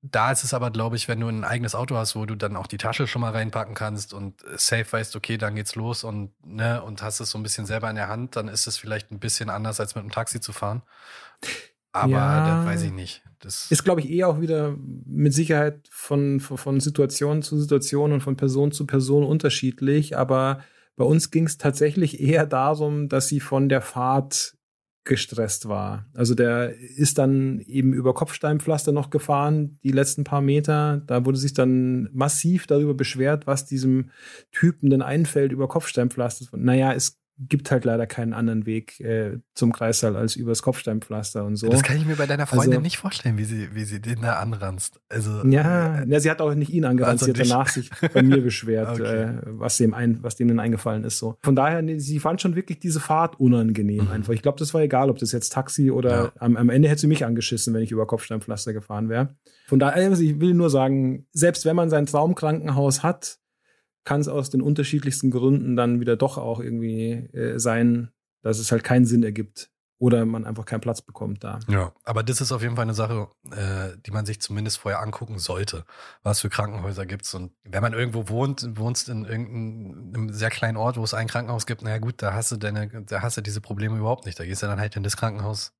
[0.00, 2.56] da ist es aber, glaube ich, wenn du ein eigenes Auto hast, wo du dann
[2.56, 6.32] auch die Tasche schon mal reinpacken kannst und safe weißt, okay, dann geht's los und,
[6.42, 9.10] ne, und hast es so ein bisschen selber in der Hand, dann ist es vielleicht
[9.10, 10.80] ein bisschen anders, als mit einem Taxi zu fahren.
[11.92, 13.22] Aber ja, das weiß ich nicht.
[13.40, 14.76] Das ist, glaube ich, eh auch wieder
[15.06, 20.16] mit Sicherheit von, von, von Situation zu Situation und von Person zu Person unterschiedlich.
[20.16, 20.60] Aber
[20.96, 24.56] bei uns ging es tatsächlich eher darum, dass sie von der Fahrt
[25.04, 26.06] gestresst war.
[26.14, 31.02] Also der ist dann eben über Kopfsteinpflaster noch gefahren, die letzten paar Meter.
[31.06, 34.10] Da wurde sich dann massiv darüber beschwert, was diesem
[34.52, 36.46] Typen denn einfällt über Kopfsteinpflaster.
[36.58, 41.56] Naja, es gibt halt leider keinen anderen Weg äh, zum Kreissaal als übers Kopfsteinpflaster und
[41.56, 41.68] so.
[41.68, 44.20] Das kann ich mir bei deiner Freundin also, nicht vorstellen, wie sie, wie sie den
[44.20, 45.00] da anranzt.
[45.08, 48.22] Also, ja, ja, sie hat auch nicht ihn angeranzt, also sie hat danach sich bei
[48.22, 49.22] mir beschwert, okay.
[49.22, 51.18] äh, was dem ein, was dem denn eingefallen ist.
[51.18, 51.36] So.
[51.42, 54.10] Von daher, nee, sie fand schon wirklich diese Fahrt unangenehm mhm.
[54.10, 54.34] einfach.
[54.34, 56.32] Ich glaube, das war egal, ob das jetzt Taxi oder ja.
[56.38, 59.34] am, am, Ende hätte sie mich angeschissen, wenn ich über Kopfsteinpflaster gefahren wäre.
[59.66, 63.39] Von daher, also ich will nur sagen, selbst wenn man sein Traumkrankenhaus hat,
[64.04, 68.10] kann es aus den unterschiedlichsten Gründen dann wieder doch auch irgendwie äh, sein,
[68.42, 69.70] dass es halt keinen Sinn ergibt
[70.00, 71.60] oder man einfach keinen Platz bekommt da.
[71.68, 75.00] Ja, aber das ist auf jeden Fall eine Sache, äh, die man sich zumindest vorher
[75.00, 75.84] angucken sollte,
[76.22, 80.96] was für Krankenhäuser gibt's und wenn man irgendwo wohnt, wohnst in irgendeinem sehr kleinen Ort,
[80.96, 83.60] wo es ein Krankenhaus gibt, naja gut, da hast du deine, da hast du diese
[83.60, 84.40] Probleme überhaupt nicht.
[84.40, 85.74] Da gehst du dann halt in das Krankenhaus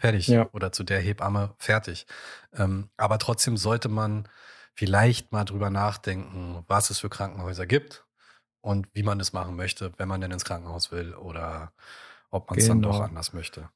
[0.00, 0.48] fertig ja.
[0.52, 2.06] oder zu der Hebamme fertig.
[2.54, 4.28] Ähm, aber trotzdem sollte man
[4.78, 8.06] vielleicht mal drüber nachdenken, was es für Krankenhäuser gibt
[8.60, 11.72] und wie man es machen möchte, wenn man denn ins Krankenhaus will oder
[12.30, 12.74] ob man es genau.
[12.74, 13.70] dann doch anders möchte.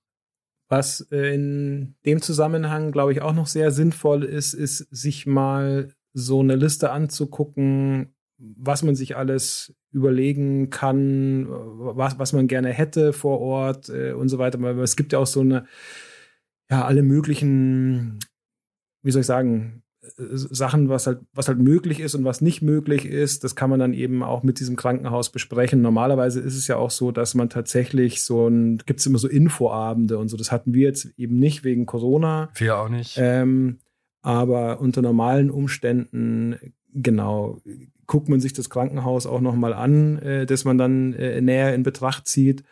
[0.69, 5.93] Was äh, in dem Zusammenhang, glaube ich, auch noch sehr sinnvoll ist, ist, sich mal
[6.13, 13.13] so eine Liste anzugucken, was man sich alles überlegen kann, was, was man gerne hätte
[13.13, 14.63] vor Ort äh, und so weiter.
[14.63, 15.67] Weil es gibt ja auch so eine,
[16.71, 18.21] ja, alle möglichen,
[19.03, 19.83] wie soll ich sagen,
[20.17, 23.79] Sachen, was halt, was halt möglich ist und was nicht möglich ist, das kann man
[23.79, 25.81] dann eben auch mit diesem Krankenhaus besprechen.
[25.81, 29.29] Normalerweise ist es ja auch so, dass man tatsächlich so ein, gibt es immer so
[29.29, 30.37] Infoabende und so.
[30.37, 32.51] Das hatten wir jetzt eben nicht wegen Corona.
[32.57, 33.17] Wir auch nicht.
[33.17, 33.79] Ähm,
[34.23, 36.57] aber unter normalen Umständen,
[36.93, 37.61] genau,
[38.07, 41.85] guckt man sich das Krankenhaus auch nochmal an, äh, das man dann äh, näher in
[41.85, 42.65] Betracht zieht.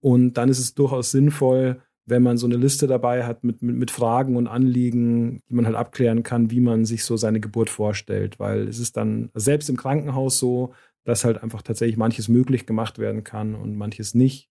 [0.00, 3.76] Und dann ist es durchaus sinnvoll, wenn man so eine Liste dabei hat mit, mit,
[3.76, 7.70] mit Fragen und Anliegen, die man halt abklären kann, wie man sich so seine Geburt
[7.70, 8.38] vorstellt.
[8.38, 10.74] Weil es ist dann selbst im Krankenhaus so,
[11.04, 14.50] dass halt einfach tatsächlich manches möglich gemacht werden kann und manches nicht.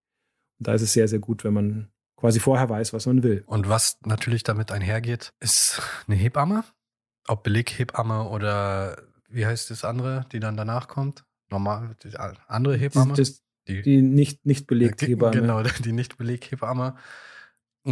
[0.59, 3.43] Und da ist es sehr, sehr gut, wenn man quasi vorher weiß, was man will.
[3.45, 6.63] Und was natürlich damit einhergeht, ist eine Hebamme.
[7.27, 8.97] Ob Beleghebamme oder
[9.29, 11.25] wie heißt das andere, die dann danach kommt?
[11.49, 13.13] Normal, die andere Hebamme?
[13.13, 15.39] Das, die, die nicht, nicht Beleghebamme.
[15.39, 16.95] Genau, die nicht Beleghebamme.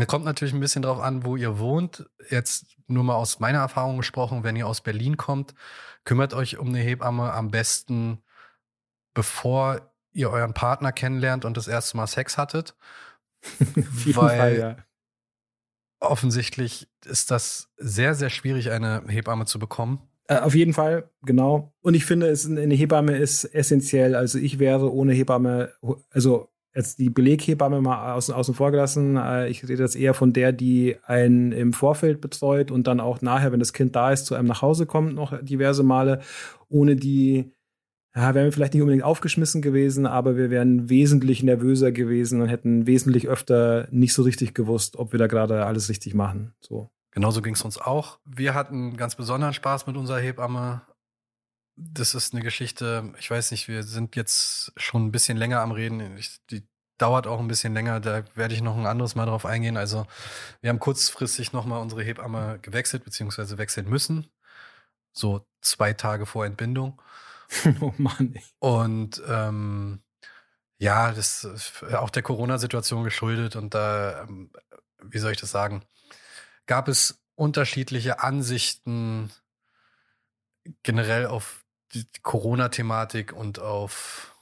[0.07, 2.09] Kommt natürlich ein bisschen drauf an, wo ihr wohnt.
[2.29, 5.53] Jetzt nur mal aus meiner Erfahrung gesprochen, wenn ihr aus Berlin kommt,
[6.05, 8.23] kümmert euch um eine Hebamme am besten,
[9.13, 12.75] bevor ihr euren Partner kennenlernt und das erste Mal Sex hattet.
[13.75, 14.77] weil Fall, ja.
[15.99, 20.01] offensichtlich ist das sehr, sehr schwierig, eine Hebamme zu bekommen.
[20.27, 21.73] Äh, auf jeden Fall, genau.
[21.81, 24.15] Und ich finde, es, eine Hebamme ist essentiell.
[24.15, 25.73] Also ich wäre ohne Hebamme,
[26.11, 29.17] also jetzt die Beleghebamme mal außen, außen vor gelassen.
[29.17, 33.21] Äh, ich rede jetzt eher von der, die einen im Vorfeld betreut und dann auch
[33.21, 36.21] nachher, wenn das Kind da ist, zu einem nach Hause kommt, noch diverse Male.
[36.69, 37.51] Ohne die
[38.13, 42.49] ja, wären wir vielleicht nicht unbedingt aufgeschmissen gewesen, aber wir wären wesentlich nervöser gewesen und
[42.49, 46.53] hätten wesentlich öfter nicht so richtig gewusst, ob wir da gerade alles richtig machen.
[46.59, 46.89] So.
[47.11, 48.19] Genauso ging es uns auch.
[48.25, 50.81] Wir hatten ganz besonderen Spaß mit unserer Hebamme
[51.75, 55.71] das ist eine Geschichte, ich weiß nicht, wir sind jetzt schon ein bisschen länger am
[55.71, 56.17] Reden.
[56.17, 56.67] Ich, die
[56.97, 59.77] dauert auch ein bisschen länger, da werde ich noch ein anderes Mal drauf eingehen.
[59.77, 60.05] Also
[60.61, 64.27] wir haben kurzfristig nochmal unsere Hebamme gewechselt, beziehungsweise wechseln müssen.
[65.11, 67.01] So zwei Tage vor Entbindung.
[67.81, 68.35] oh Mann.
[68.59, 70.01] Und ähm,
[70.77, 74.51] ja, das ist auch der Corona-Situation geschuldet und da, ähm,
[75.03, 75.83] wie soll ich das sagen,
[76.67, 79.31] gab es unterschiedliche Ansichten
[80.83, 81.60] generell auf
[81.93, 84.35] die Corona-Thematik und auf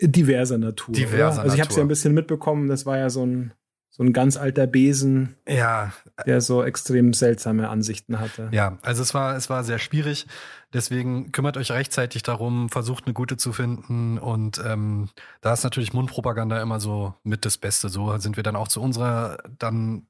[0.00, 0.94] diverser Natur.
[0.94, 3.52] Diverser Also ich habe es ja ein bisschen mitbekommen, das war ja so ein
[3.94, 5.92] so ein ganz alter Besen, Ja,
[6.24, 8.48] der so extrem seltsame Ansichten hatte.
[8.50, 10.26] Ja, also es war, es war sehr schwierig.
[10.72, 14.16] Deswegen kümmert euch rechtzeitig darum, versucht eine gute zu finden.
[14.16, 15.10] Und ähm,
[15.42, 17.90] da ist natürlich Mundpropaganda immer so mit das Beste.
[17.90, 20.06] So sind wir dann auch zu unserer dann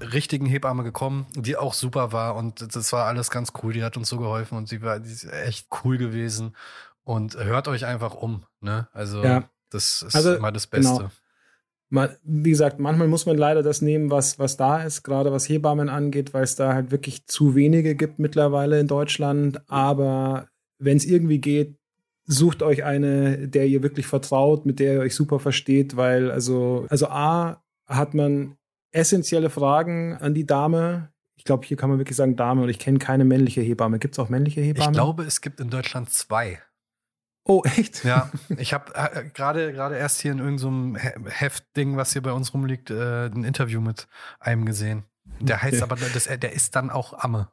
[0.00, 2.36] richtigen Hebamme gekommen, die auch super war.
[2.36, 3.72] Und das war alles ganz cool.
[3.72, 6.54] Die hat uns so geholfen und sie war die ist echt cool gewesen.
[7.04, 8.44] Und hört euch einfach um.
[8.60, 8.88] Ne?
[8.92, 9.48] Also Ja.
[9.70, 10.92] das ist Also, immer das Beste.
[10.94, 11.10] genau.
[11.88, 15.48] mal, wie gesagt, manchmal muss man leider das nehmen, was, was da ist, gerade was
[15.48, 19.62] Hebammen angeht, weil es da halt wirklich zu wenige gibt mittlerweile in Deutschland.
[19.70, 21.76] Aber wenn es irgendwie geht,
[22.26, 26.86] sucht euch eine, der ihr wirklich vertraut, mit der ihr euch super versteht, weil also,
[26.90, 28.58] also A, hat man
[28.92, 31.12] essentielle Fragen an die Dame.
[31.36, 33.98] Ich glaube, hier kann man wirklich sagen Dame und ich kenne keine männliche Hebamme.
[33.98, 34.90] Gibt es auch männliche Hebammen?
[34.90, 36.60] Ich glaube, es gibt in Deutschland zwei.
[37.44, 38.04] Oh, echt?
[38.04, 42.32] Ja, ich habe äh, gerade gerade erst hier in irgendeinem He Heftding, was hier bei
[42.32, 44.08] uns rumliegt, äh, ein Interview mit
[44.40, 45.04] einem gesehen.
[45.40, 45.82] Der heißt Okay.
[45.82, 47.48] aber, das, der ist dann auch Amme.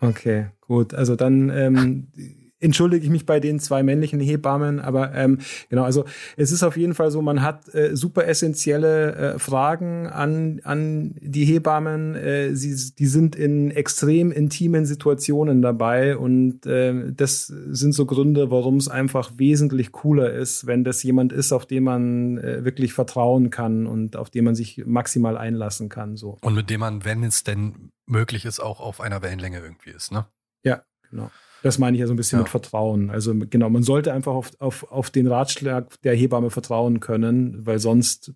[0.00, 0.94] Okay, gut.
[0.94, 2.12] Also dann ähm,
[2.60, 5.38] entschuldige ich mich bei den zwei männlichen Hebammen, aber ähm,
[5.68, 6.04] genau, also
[6.36, 11.14] es ist auf jeden Fall so, man hat äh, super essentielle äh, Fragen an, an
[11.20, 12.14] die Hebammen.
[12.14, 18.50] Äh, sie, die sind in extrem intimen Situationen dabei und äh, das sind so Gründe,
[18.50, 22.92] warum es einfach wesentlich cooler ist, wenn das jemand ist, auf den man äh, wirklich
[22.92, 26.16] vertrauen kann und auf den man sich maximal einlassen kann.
[26.16, 26.38] So.
[26.42, 30.12] Und mit dem man, wenn es denn möglich ist, auch auf einer Wellenlänge irgendwie ist,
[30.12, 30.26] ne?
[30.62, 31.30] Ja, genau.
[31.62, 32.42] Das meine ich ja so ein bisschen Ja.
[32.42, 33.10] mit Vertrauen.
[33.10, 37.78] Also genau, man sollte einfach auf, auf, auf den Ratschlag der Hebamme vertrauen können, weil
[37.78, 38.32] sonst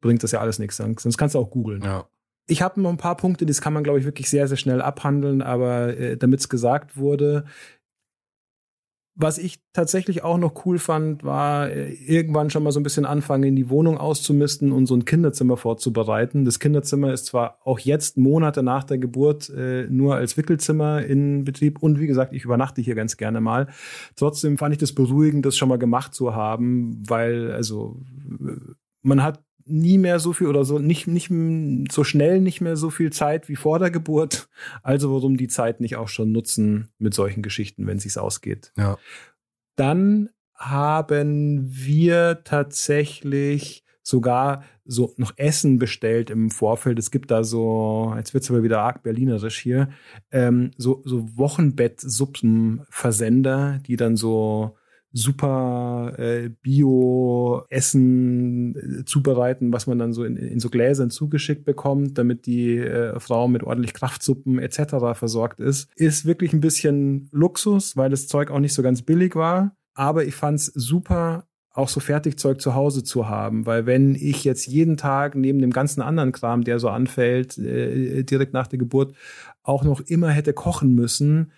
[0.00, 0.76] bringt das ja alles nichts.
[0.76, 1.82] Sonst kannst du auch googeln.
[1.82, 2.06] Ja.
[2.46, 4.82] Ich habe noch ein paar Punkte, das kann man, glaube ich, wirklich sehr, sehr schnell
[4.82, 7.44] abhandeln, aber äh, damit es gesagt wurde,
[9.22, 13.04] was ich tatsächlich auch noch cool fand, war äh, irgendwann schon mal so ein bisschen
[13.04, 16.44] anfangen, in die Wohnung auszumisten und so ein Kinderzimmer vorzubereiten.
[16.44, 21.44] Das Kinderzimmer ist zwar auch jetzt Monate nach der Geburt äh, nur als Wickelzimmer in
[21.44, 23.68] Betrieb und wie gesagt, ich übernachte hier ganz gerne mal.
[24.16, 28.00] Trotzdem fand ich das beruhigend, das schon mal gemacht zu haben, weil also
[28.40, 31.30] äh, man hat nie mehr so viel oder so nicht nicht
[31.92, 34.48] so schnell nicht mehr so viel Zeit wie vor der Geburt.
[34.82, 38.72] Also warum die Zeit nicht auch schon nutzen mit solchen Geschichten, wenn sich's ausgeht.
[38.76, 38.98] Ja.
[39.76, 46.98] Dann haben wir tatsächlich sogar so noch Essen bestellt im Vorfeld.
[46.98, 49.88] Es gibt da so, jetzt wird's aber wieder arg berlinerisch hier,
[50.32, 54.76] ähm, so, so Wochenbett-Suppenversender, die dann so
[55.12, 57.94] super äh, Bio-Essen
[58.74, 63.18] äh, zubereiten, was man dann so in, in so Gläsern zugeschickt bekommt, damit die äh,
[63.18, 65.14] Frau mit ordentlich Kraftsuppen etc.
[65.14, 65.88] versorgt ist.
[65.96, 69.76] Ist wirklich ein bisschen Luxus, weil das Zeug auch nicht so ganz billig war.
[69.94, 74.66] Aber ich fand's super, auch so Fertigzeug zu Hause zu haben, weil wenn ich jetzt
[74.66, 79.14] jeden Tag neben dem ganzen anderen Kram, der so anfällt, äh, direkt nach der Geburt,
[79.62, 81.52] auch noch immer hätte kochen müssen,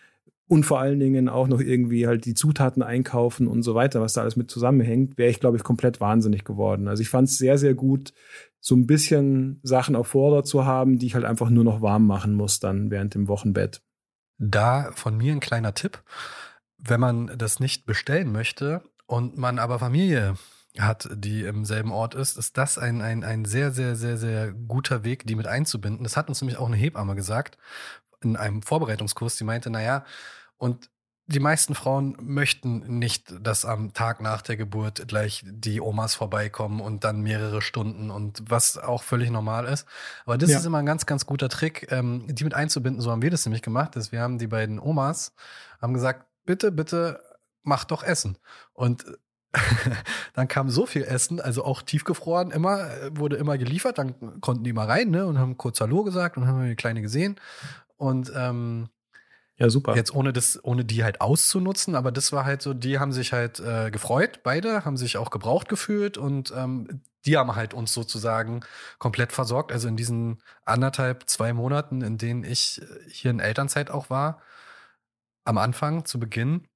[0.52, 4.12] und vor allen Dingen auch noch irgendwie halt die Zutaten einkaufen und so weiter, was
[4.12, 6.88] da alles mit zusammenhängt, wäre ich, glaube ich, komplett wahnsinnig geworden.
[6.88, 8.12] Also ich fand es sehr, sehr gut,
[8.60, 12.06] so ein bisschen Sachen auf Vorder zu haben, die ich halt einfach nur noch warm
[12.06, 13.80] machen muss dann während dem Wochenbett.
[14.36, 16.02] Da von mir ein kleiner Tipp.
[16.76, 20.34] Wenn man das nicht bestellen möchte und man aber Familie
[20.78, 24.52] hat, die im selben Ort ist, ist das ein, ein, ein sehr, sehr, sehr, sehr
[24.52, 26.04] guter Weg, die mit einzubinden.
[26.04, 27.56] Das hat uns nämlich auch eine Hebamme gesagt
[28.22, 29.36] in einem Vorbereitungskurs.
[29.36, 30.04] Die meinte, naja,
[30.62, 30.90] und
[31.26, 36.80] die meisten Frauen möchten nicht, dass am Tag nach der Geburt gleich die Omas vorbeikommen
[36.80, 39.88] und dann mehrere Stunden und was auch völlig normal ist.
[40.24, 40.58] Aber das Ja.
[40.58, 43.00] ist immer ein ganz, ganz guter Trick, ähm, die mit einzubinden.
[43.00, 45.32] So haben wir das nämlich gemacht, dass wir haben die beiden Omas
[45.80, 47.20] haben gesagt, bitte, bitte
[47.64, 48.38] mach doch Essen.
[48.72, 49.04] Und
[50.34, 54.62] dann kam so viel Essen, also auch tiefgefroren, immer, äh, wurde immer geliefert, dann konnten
[54.62, 57.40] die mal rein, ne, und haben kurz Hallo gesagt und haben die Kleine gesehen.
[57.96, 58.88] Und ähm,
[59.62, 59.94] Ja, super.
[59.94, 63.32] Jetzt ohne das, ohne die halt auszunutzen, aber das war halt so, die haben sich
[63.32, 67.92] halt äh, gefreut, beide, haben sich auch gebraucht gefühlt und ähm, die haben halt uns
[67.92, 68.64] sozusagen
[68.98, 69.70] komplett versorgt.
[69.70, 74.42] Also in diesen anderthalb, zwei Monaten, in denen ich äh, hier in Elternzeit auch war,
[75.44, 76.66] am Anfang, zu Beginn,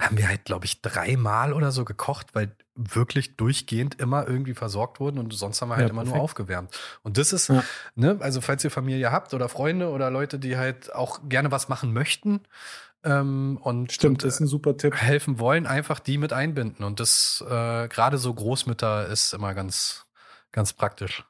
[0.00, 5.00] haben wir halt, glaube ich, dreimal oder so gekocht, weil wirklich durchgehend immer irgendwie versorgt
[5.00, 6.24] wurden und sonst haben wir halt Ja, immer nur perfekt.
[6.24, 6.80] aufgewärmt.
[7.02, 7.62] Und das ist, Ja.
[7.94, 11.68] ne, also falls ihr Familie habt oder Freunde oder Leute, die halt auch gerne was
[11.68, 12.40] machen möchten
[13.04, 14.94] ähm, und, Stimmt, und ist ein super Tipp.
[14.96, 16.84] helfen wollen, einfach die mit einbinden.
[16.84, 20.06] Und das äh, gerade so Großmütter ist immer ganz,
[20.52, 21.24] ganz praktisch.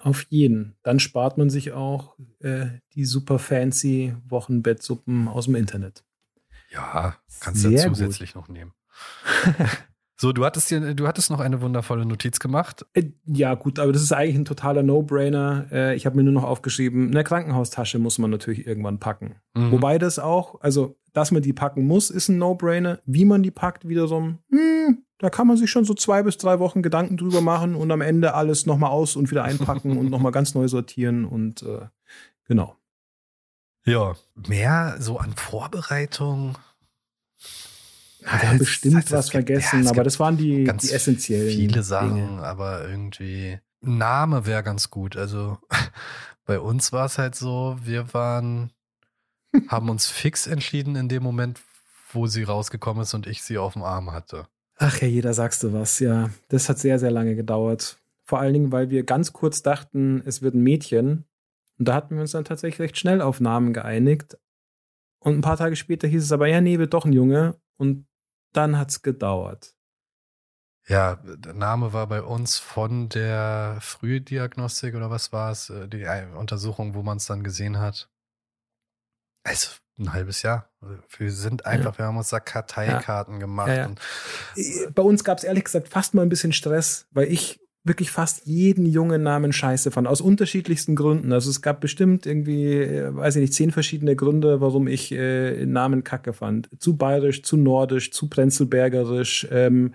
[0.00, 0.76] Auf jeden.
[0.84, 6.04] Dann spart man sich auch äh, die super fancy Wochenbettsuppen aus dem Internet.
[6.72, 7.96] Ja, kannst du ja gut.
[7.96, 8.72] zusätzlich noch nehmen.
[10.22, 12.86] So, du hattest hier, du hattest noch eine wundervolle Notiz gemacht.
[12.92, 15.66] Äh, ja, gut, aber das ist eigentlich ein totaler No-Brainer.
[15.72, 19.34] Äh, ich habe mir nur noch aufgeschrieben, eine Krankenhaustasche muss man natürlich irgendwann packen.
[19.54, 19.72] Mhm.
[19.72, 23.00] Wobei das auch, also, dass man die packen muss, ist ein No-Brainer.
[23.04, 26.60] Wie man die packt, wiederum, hm, da kann man sich schon so zwei bis drei
[26.60, 30.30] Wochen Gedanken drüber machen und am Ende alles nochmal aus und wieder einpacken und nochmal
[30.30, 31.86] ganz neu sortieren und äh,
[32.46, 32.76] genau.
[33.84, 36.56] Ja, mehr so an Vorbereitung
[38.22, 41.50] wir haben bestimmt heißt, was gibt, vergessen, ja, aber das waren die, die essentiellen.
[41.50, 42.42] Viele Sachen, Dinge.
[42.42, 45.16] aber irgendwie Name wäre ganz gut.
[45.16, 45.58] Also
[46.46, 48.70] bei uns war es halt so, wir waren,
[49.68, 51.60] haben uns fix entschieden in dem Moment,
[52.12, 54.46] wo sie rausgekommen ist und ich sie auf dem Arm hatte.
[54.76, 56.30] Ach ja, jeder sagst du was, ja.
[56.48, 57.98] Das hat sehr, sehr lange gedauert.
[58.24, 61.24] Vor allen Dingen, weil wir ganz kurz dachten, es wird ein Mädchen.
[61.82, 64.38] Und da hatten wir uns dann tatsächlich recht schnell auf Namen geeinigt.
[65.18, 67.60] Und ein paar Tage später hieß es aber, ja, nee, wird doch ein Junge.
[67.76, 68.06] Und
[68.52, 69.74] dann hat es gedauert.
[70.86, 75.70] Ja, der Name war bei uns von der Frühdiagnostik oder was war es?
[75.70, 76.06] Äh, die
[76.36, 78.08] Untersuchung, wo man es dann gesehen hat.
[79.42, 80.70] Also ein halbes Jahr.
[81.18, 81.98] Wir sind einfach, ja.
[81.98, 83.40] wir haben uns da Karteikarten ja.
[83.40, 83.66] gemacht.
[83.66, 83.90] Ja,
[84.54, 88.10] äh, bei uns gab es ehrlich gesagt fast mal ein bisschen Stress, weil ich wirklich
[88.10, 91.32] fast jeden jungen Namen scheiße fand, aus unterschiedlichsten Gründen.
[91.32, 95.66] Also es gab bestimmt irgendwie, äh, weiß ich nicht, zehn verschiedene Gründe, warum ich äh,
[95.66, 96.68] Namen kacke fand.
[96.78, 99.94] Zu bayerisch, zu nordisch, zu prenzelbergerisch, ähm,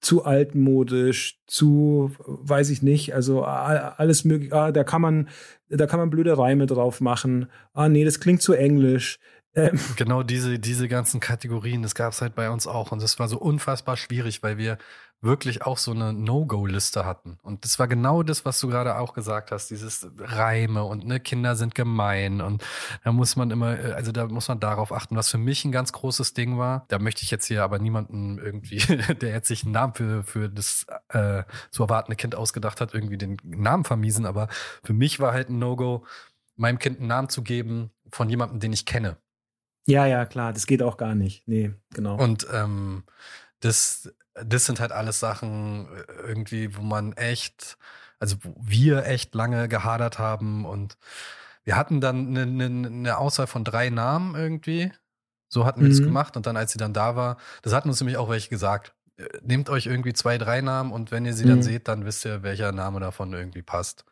[0.00, 4.52] zu altmodisch, zu, weiß ich nicht, also alles möglich.
[4.54, 5.28] Ah, da kann man,
[5.68, 7.50] da kann man blöde Reime drauf machen.
[7.74, 9.18] Ah, nee, das klingt zu englisch.
[9.54, 9.78] Ähm.
[9.96, 12.92] Genau diese, diese ganzen Kategorien, das gab es halt bei uns auch.
[12.92, 14.78] Und das war so unfassbar schwierig, weil wir
[15.22, 17.38] wirklich auch so eine No-Go-Liste hatten.
[17.42, 21.20] Und das war genau das, was du gerade auch gesagt hast, dieses Reime und ne,
[21.20, 22.64] Kinder sind gemein und
[23.04, 25.72] da muss man immer, äh, also da muss man darauf achten, was für mich ein
[25.72, 26.86] ganz großes Ding war.
[26.88, 28.78] Da möchte ich jetzt hier aber niemanden irgendwie,
[29.20, 33.18] der jetzt sich einen Namen für, für das äh, zu erwartende Kind ausgedacht hat, irgendwie
[33.18, 34.24] den Namen vermiesen.
[34.24, 34.48] Aber
[34.82, 36.06] für mich war halt ein No-Go,
[36.56, 39.18] meinem Kind einen Namen zu geben von jemandem, den ich kenne.
[39.86, 41.46] Ja, ja, klar, das geht auch gar nicht.
[41.48, 42.16] Nee, genau.
[42.16, 43.04] Und ähm,
[43.60, 47.78] das, das sind halt alles Sachen äh, irgendwie, wo man echt,
[48.18, 50.96] also wo wir echt lange gehadert haben und
[51.64, 54.92] wir hatten dann eine, eine, eine Auswahl von drei Namen irgendwie.
[55.48, 55.92] So hatten wir mhm.
[55.92, 58.48] das gemacht und dann, als sie dann da war, das hatten uns nämlich auch welche
[58.48, 58.94] gesagt.
[59.16, 61.48] Äh, nehmt euch irgendwie zwei, drei Namen und wenn ihr sie mhm.
[61.48, 64.04] dann seht, dann wisst ihr, welcher Name davon irgendwie passt.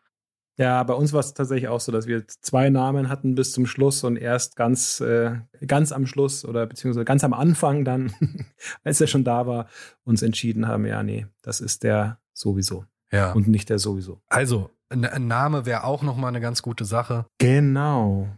[0.58, 3.64] Ja, bei uns war es tatsächlich auch so, dass wir zwei Namen hatten bis zum
[3.64, 8.12] Schluss und erst ganz, äh, ganz am Schluss oder beziehungsweise ganz am Anfang dann,
[8.82, 9.68] als er schon da war,
[10.02, 12.84] uns entschieden haben, ja, nee, das ist der sowieso.
[13.12, 13.32] Ja.
[13.32, 14.20] Und nicht der sowieso.
[14.28, 17.26] Also, ein Name wäre auch nochmal eine ganz gute Sache.
[17.38, 18.28] Genau.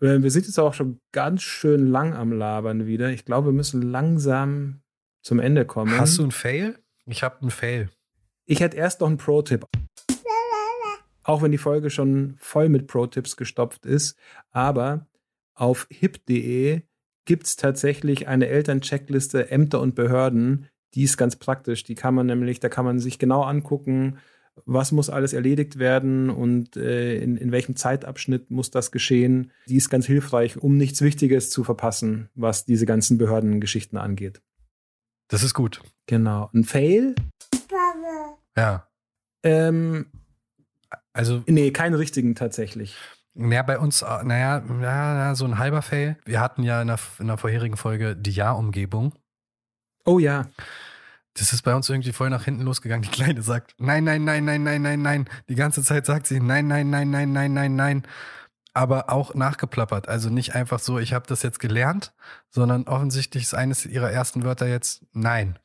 [0.00, 3.10] Äh, wir sind jetzt auch schon ganz schön lang am Labern wieder.
[3.10, 4.80] Ich glaube, wir müssen langsam
[5.22, 5.96] zum Ende kommen.
[5.96, 6.76] Hast du einen Fail?
[7.06, 7.88] Ich habe einen Fail.
[8.46, 9.64] Ich hätte erst noch einen Pro-Tipp
[11.28, 14.16] auch wenn die Folge schon voll mit Pro-Tipps gestopft ist.
[14.50, 15.06] Aber
[15.54, 16.80] auf hip.de
[17.26, 20.68] gibt es tatsächlich eine Elterncheckliste Ämter und Behörden.
[20.94, 21.84] Die ist ganz praktisch.
[21.84, 24.16] Die kann man nämlich, da kann man sich genau angucken,
[24.64, 29.52] was muss alles erledigt werden und äh, in, in welchem Zeitabschnitt muss das geschehen.
[29.68, 34.40] Die ist ganz hilfreich, um nichts Wichtiges zu verpassen, was diese ganzen Behördengeschichten angeht.
[35.28, 35.82] Das ist gut.
[36.06, 36.48] Genau.
[36.54, 37.14] Ein Fail?
[38.56, 38.88] Ja.
[39.42, 40.06] Ähm,
[41.18, 41.42] also.
[41.46, 42.96] Nee, keinen richtigen tatsächlich.
[43.34, 46.16] Ja, bei uns, äh, naja, ja, so ein halber Fail.
[46.24, 49.12] Wir hatten ja in der, in der vorherigen Folge die Jahrumgebung.
[50.04, 50.46] Oh ja.
[51.34, 53.02] Das ist bei uns irgendwie voll nach hinten losgegangen.
[53.02, 55.28] Die Kleine sagt, nein, nein, nein, nein, nein, nein, nein.
[55.48, 58.06] Die ganze Zeit sagt sie, nein, nein, nein, nein, nein, nein, nein.
[58.74, 60.08] Aber auch nachgeplappert.
[60.08, 62.12] Also nicht einfach so, ich habe das jetzt gelernt,
[62.48, 65.58] sondern offensichtlich ist eines ihrer ersten Wörter jetzt nein.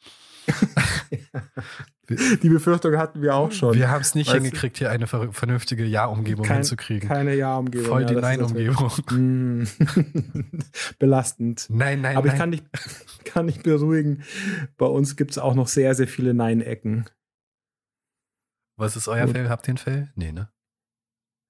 [2.44, 3.76] Die Befürchtung hatten wir auch schon.
[3.76, 7.08] Wir haben es nicht hingekriegt, hier eine vernünftige Ja-Umgebung kein, hinzukriegen.
[7.08, 7.88] Keine Ja-Umgebung.
[7.88, 8.91] Voll die ja, Nein-Umgebung.
[9.12, 9.64] Mm.
[11.00, 11.68] Belastend.
[11.70, 12.36] Nein, nein, Aber nein.
[12.36, 12.64] ich kann dich,
[13.26, 14.24] kann dich beruhigen.
[14.78, 17.06] Bei uns gibt es auch noch sehr, sehr viele Nein-Ecken.
[18.76, 19.50] Was ist euer Fail?
[19.50, 20.12] Habt ihr ein Fail?
[20.16, 20.50] Nee, ne?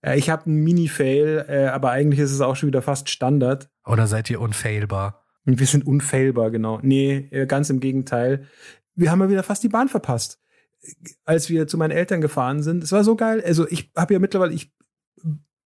[0.01, 3.69] Äh, ich habe einen Mini-Fail, äh, aber eigentlich ist es auch schon wieder fast Standard.
[3.85, 5.23] Oder seid ihr unfailbar?
[5.45, 6.79] Wir sind unfailbar, genau.
[6.81, 8.47] Nee, äh, ganz im Gegenteil.
[8.95, 10.39] Wir haben ja wieder fast die Bahn verpasst
[11.25, 12.83] als wir zu meinen Eltern gefahren sind.
[12.83, 13.41] Es war so geil.
[13.45, 14.71] Also ich habe ja mittlerweile, ich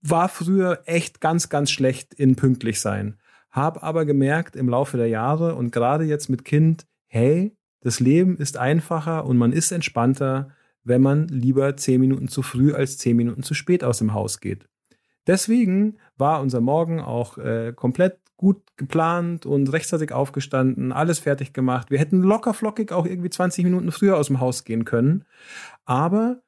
[0.02, 3.18] war früher echt ganz, ganz schlecht in pünktlich sein.
[3.50, 8.38] Hab aber gemerkt im Laufe der Jahre und gerade jetzt mit Kind, hey, das Leben
[8.38, 10.50] ist einfacher und man ist entspannter,
[10.84, 14.40] wenn man lieber zehn Minuten zu früh als zehn Minuten zu spät aus dem Haus
[14.40, 14.70] geht.
[15.26, 21.90] Deswegen war unser Morgen auch äh, komplett gut geplant und rechtzeitig aufgestanden, alles fertig gemacht.
[21.90, 25.26] Wir hätten locker flockig auch irgendwie 20 Minuten früher aus dem Haus gehen können.
[25.86, 26.42] Aber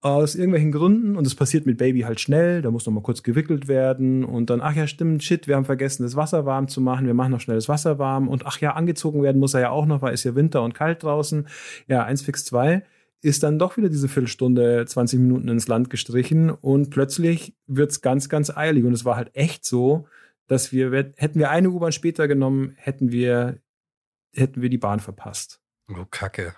[0.00, 3.22] aus irgendwelchen Gründen, und es passiert mit Baby halt schnell, da muss noch mal kurz
[3.22, 6.80] gewickelt werden und dann, ach ja, stimmt, shit, wir haben vergessen, das Wasser warm zu
[6.80, 9.60] machen, wir machen noch schnell das Wasser warm und ach ja, angezogen werden muss er
[9.60, 11.48] ja auch noch, weil es ja Winter und kalt draußen.
[11.88, 12.84] Ja, eins fix zwei
[13.22, 18.28] ist dann doch wieder diese Viertelstunde, 20 Minuten ins Land gestrichen und plötzlich wird's ganz,
[18.28, 20.06] ganz eilig und es war halt echt so,
[20.46, 23.60] dass wir, hätten wir eine U-Bahn später genommen, hätten wir,
[24.32, 25.60] hätten wir die Bahn verpasst.
[25.88, 26.54] Oh, Kacke.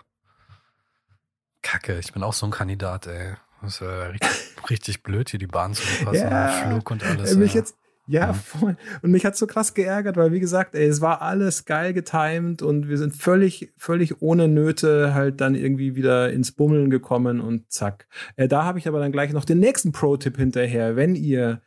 [1.63, 3.35] Kacke, ich bin auch so ein Kandidat, ey.
[3.63, 4.31] Das ist ja richtig,
[4.71, 6.29] richtig blöd, hier die Bahn zu verpassen.
[6.31, 7.35] Ja, Flug und alles.
[7.35, 7.61] Mich ja.
[7.61, 7.77] jetzt,
[8.07, 8.77] ja, voll.
[9.03, 12.63] Und mich hat so krass geärgert, weil wie gesagt, ey, es war alles geil getimed
[12.63, 17.71] und wir sind völlig, völlig ohne Nöte halt dann irgendwie wieder ins Bummeln gekommen und
[17.71, 18.07] zack.
[18.37, 20.97] Äh, da habe ich aber dann gleich noch den nächsten Pro-Tipp hinterher.
[20.97, 21.61] Wenn ihr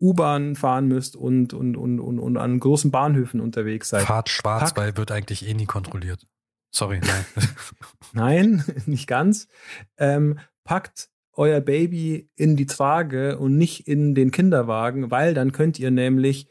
[0.00, 4.02] U-Bahn fahren müsst und, und, und, und, und an großen Bahnhöfen unterwegs seid.
[4.02, 4.76] Fahrt schwarz, Pack.
[4.76, 6.26] weil wird eigentlich eh nie kontrolliert.
[6.70, 7.24] Sorry, nein.
[8.12, 9.48] nein, nicht ganz.
[9.96, 15.78] Ähm, packt euer Baby in die Trage und nicht in den Kinderwagen, weil dann könnt
[15.78, 16.48] ihr nämlich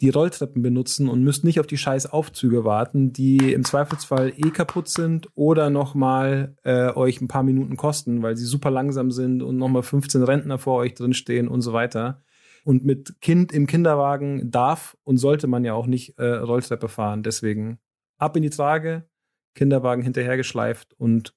[0.00, 4.50] die Rolltreppen benutzen und müsst nicht auf die scheiß Aufzüge warten, die im Zweifelsfall eh
[4.50, 9.42] kaputt sind oder nochmal äh, euch ein paar Minuten kosten, weil sie super langsam sind
[9.42, 12.22] und nochmal 15 Rentner vor euch drinstehen und so weiter.
[12.68, 17.22] Und mit Kind im Kinderwagen darf und sollte man ja auch nicht äh, Rolltreppe fahren.
[17.22, 17.78] Deswegen
[18.18, 19.08] ab in die Trage,
[19.54, 21.34] Kinderwagen hinterhergeschleift und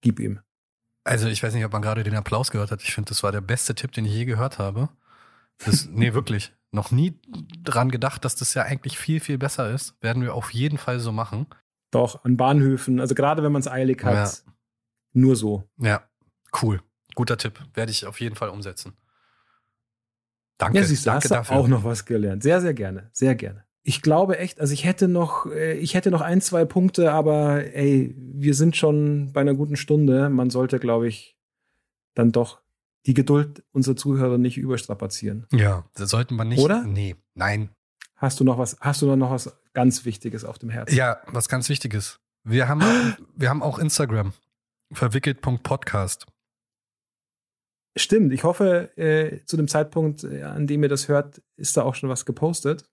[0.00, 0.40] gib ihm.
[1.04, 2.82] Also ich weiß nicht, ob man gerade den Applaus gehört hat.
[2.82, 4.88] Ich finde, das war der beste Tipp, den ich je gehört habe.
[5.62, 6.54] Das, nee, wirklich.
[6.70, 7.20] Noch nie
[7.62, 9.94] dran gedacht, dass das ja eigentlich viel, viel besser ist.
[10.00, 11.48] Werden wir auf jeden Fall so machen.
[11.90, 12.98] Doch, an Bahnhöfen.
[12.98, 14.14] Also gerade wenn man es eilig hat.
[14.14, 14.52] Ja.
[15.12, 15.68] Nur so.
[15.76, 16.08] Ja,
[16.62, 16.80] cool.
[17.14, 17.60] Guter Tipp.
[17.74, 18.96] Werde ich auf jeden Fall umsetzen.
[20.64, 20.78] Danke.
[20.78, 21.56] Ja, siehst du, danke hast dafür.
[21.56, 22.42] auch noch was gelernt.
[22.42, 23.10] Sehr, sehr gerne.
[23.12, 26.64] Sehr gerne ich glaube echt, also ich hätte noch, äh, ich hätte noch ein, zwei
[26.64, 30.28] Punkte, aber ey, wir sind schon bei einer guten Stunde.
[30.30, 31.36] Man sollte, glaube ich,
[32.14, 32.60] dann doch
[33.06, 35.46] die Geduld unserer Zuhörer nicht überstrapazieren.
[35.52, 36.60] Ja, das sollten wir nicht.
[36.60, 36.84] Oder?
[36.84, 37.70] Nee, nein.
[38.16, 40.94] Hast du noch was, hast du noch was ganz Wichtiges auf dem Herzen?
[40.94, 42.20] Ja, was ganz Wichtiges.
[42.44, 42.82] Wir haben,
[43.36, 44.32] wir haben auch Instagram.
[44.92, 46.26] Verwickelt.podcast.
[47.96, 48.32] Stimmt.
[48.32, 51.94] Ich hoffe, äh, zu dem Zeitpunkt, äh, an dem ihr das hört, ist da auch
[51.94, 52.84] schon was gepostet.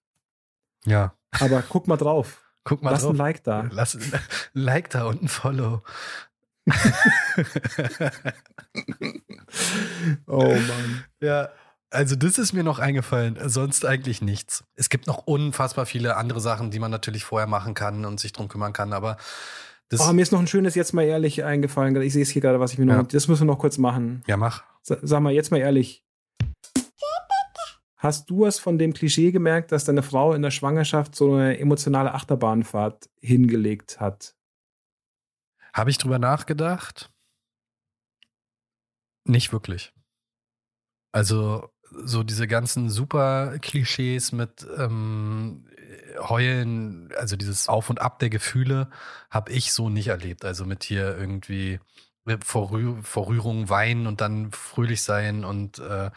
[0.86, 1.14] Ja.
[1.40, 2.44] Aber guck mal drauf.
[2.66, 3.12] Guck mal Lass drauf.
[3.12, 3.68] ein Like da.
[3.72, 4.12] Lass ein
[4.54, 5.82] Like da und ein Follow.
[10.28, 11.06] oh Mann.
[11.22, 11.50] Ja.
[11.90, 14.64] Also das ist mir noch eingefallen, sonst eigentlich nichts.
[14.76, 18.32] Es gibt noch unfassbar viele andere Sachen, die man natürlich vorher machen kann und sich
[18.34, 19.18] drum kümmern kann, aber
[19.90, 22.00] das oh, mir ist noch ein schönes jetzt mal ehrlich eingefallen.
[22.02, 22.96] Ich sehe es hier gerade, was ich mir noch.
[22.96, 23.04] Ja.
[23.04, 24.24] Das müssen wir noch kurz machen.
[24.28, 24.64] Ja, mach.
[24.84, 26.06] Sag mal jetzt mal ehrlich.
[27.98, 31.60] Hast du es von dem Klischee gemerkt, dass deine Frau in der Schwangerschaft so eine
[31.60, 34.36] emotionale Achterbahnfahrt hingelegt hat?
[35.74, 37.12] Habe ich drüber nachgedacht?
[39.26, 39.92] Nicht wirklich.
[41.12, 45.66] Also so diese ganzen super Klischees mit ähm,
[46.22, 48.90] Heulen, also dieses Auf und Ab der Gefühle,
[49.30, 50.46] habe ich so nicht erlebt.
[50.46, 51.80] Also mit hier irgendwie
[52.44, 56.12] vor, Rühr vor Rührung weinen und dann fröhlich sein und äh,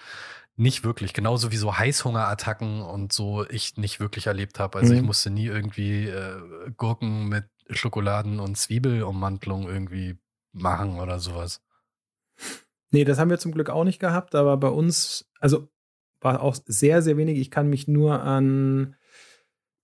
[0.57, 1.15] nicht wirklich.
[1.15, 4.79] Genauso wie so Heißhungerattacken und so ich nicht wirklich erlebt habe.
[4.79, 5.01] Also mhm.
[5.01, 6.41] ich musste nie irgendwie äh,
[6.77, 10.19] Gurken mit Schokoladen und Zwiebelummantelung irgendwie
[10.53, 11.63] machen oder sowas.
[12.91, 15.69] Nee, das haben wir zum Glück auch nicht gehabt, aber bei uns, also
[16.21, 17.39] war auch sehr, sehr wenig.
[17.39, 18.95] Ich kann mich nur an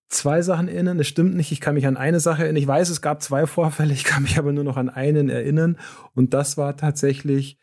[0.08, 0.98] zwei Sachen erinnern.
[0.98, 1.52] Das stimmt nicht.
[1.52, 2.62] Ich kann mich an eine Sache erinnern.
[2.62, 3.92] Ich weiß, es gab zwei Vorfälle.
[3.92, 5.78] Ich kann mich aber nur noch an einen erinnern.
[6.14, 7.58] Und das war tatsächlich,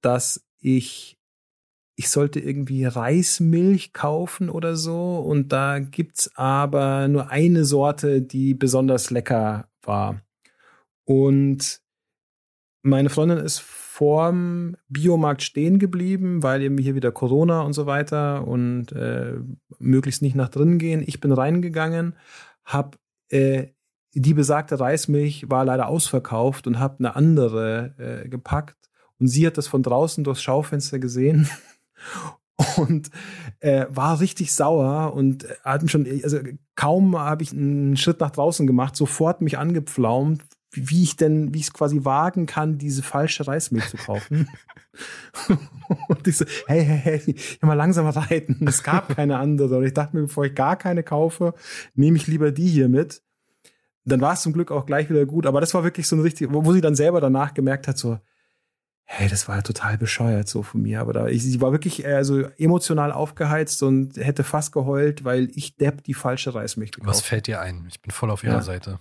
[0.00, 1.16] dass ich
[1.98, 5.16] ich sollte irgendwie Reismilch kaufen oder so.
[5.16, 10.20] Und da gibt's aber nur eine Sorte, die besonders lecker war.
[11.04, 11.80] Und
[12.82, 13.60] meine Freundin ist
[13.96, 19.36] vorm Biomarkt stehen geblieben, weil eben hier wieder Corona und so weiter und äh,
[19.78, 21.02] möglichst nicht nach drin gehen.
[21.06, 22.14] Ich bin reingegangen,
[22.62, 22.98] hab
[23.30, 23.68] äh,
[24.12, 28.76] die besagte Reismilch war leider ausverkauft und habe eine andere äh, gepackt.
[29.18, 31.48] Und sie hat das von draußen durchs Schaufenster gesehen
[32.76, 33.10] und
[33.60, 36.40] äh, war richtig sauer und hatten schon, also
[36.74, 40.42] kaum habe ich einen Schritt nach draußen gemacht, sofort mich angepflaumt,
[40.76, 44.48] wie ich denn, wie ich es quasi wagen kann, diese falsche Reismilch zu kaufen.
[46.08, 48.66] und ich so, hey, hey, hey, mal langsam reiten.
[48.66, 49.78] Es gab keine andere.
[49.78, 51.54] Und ich dachte mir, bevor ich gar keine kaufe,
[51.94, 53.22] nehme ich lieber die hier mit.
[54.04, 55.46] Dann war es zum Glück auch gleich wieder gut.
[55.46, 57.98] Aber das war wirklich so ein richtig, wo, wo sie dann selber danach gemerkt hat,
[57.98, 58.18] so,
[59.04, 61.00] hey, das war ja total bescheuert so von mir.
[61.00, 65.76] Aber da, ich, sie war wirklich also emotional aufgeheizt und hätte fast geheult, weil ich
[65.76, 67.86] Depp die falsche Reismilch gekauft Was fällt dir ein?
[67.88, 68.62] Ich bin voll auf ihrer Ja.
[68.62, 68.98] Seite.